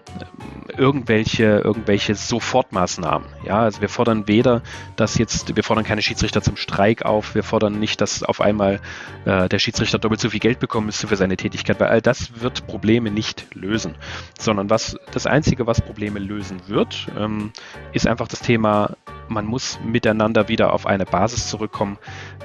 [0.76, 3.28] irgendwelche, irgendwelche Sofortmaßnahmen.
[3.44, 4.62] Ja, also wir fordern weder,
[4.96, 8.80] dass jetzt, wir fordern keine Schiedsrichter zum Streik auf, wir fordern nicht, dass auf einmal
[9.26, 12.40] äh, der Schiedsrichter doppelt so viel Geld bekommen müsste für seine Tätigkeit, weil all das
[12.40, 13.94] wird Probleme nicht lösen.
[14.38, 17.52] Sondern was das Einzige, was Probleme lösen wird, ähm,
[17.92, 18.96] ist einfach das Thema,
[19.32, 21.98] man muss miteinander wieder auf eine Basis zurückkommen,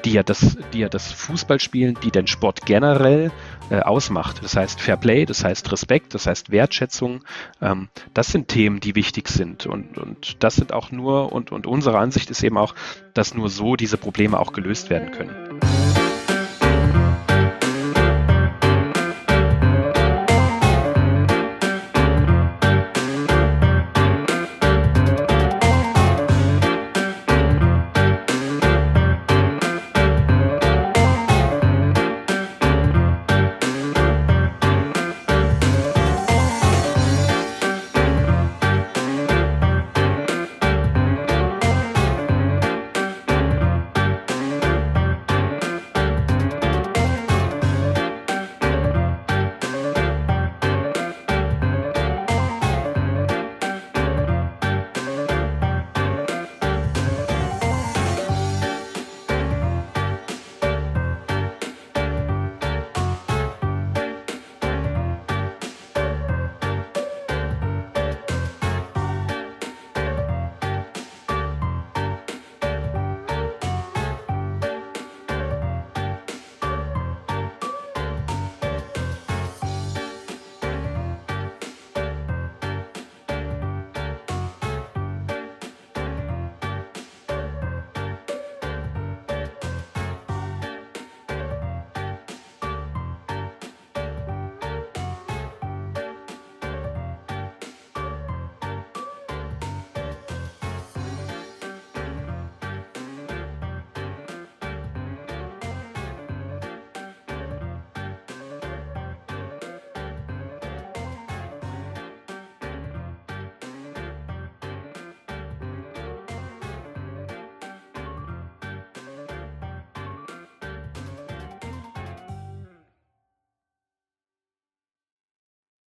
[0.06, 3.32] die ja das, die ja das Fußballspielen, die den Sport generell
[3.70, 4.44] äh, ausmacht.
[4.44, 7.24] Das heißt Fair Play, das heißt Respekt, das heißt Wertschätzung.
[7.62, 9.66] Ähm, das sind Themen, die wichtig sind.
[9.66, 12.76] Und, und das sind auch nur, und, und unsere Ansicht ist eben auch,
[13.14, 15.87] dass nur so diese Probleme auch gelöst werden können.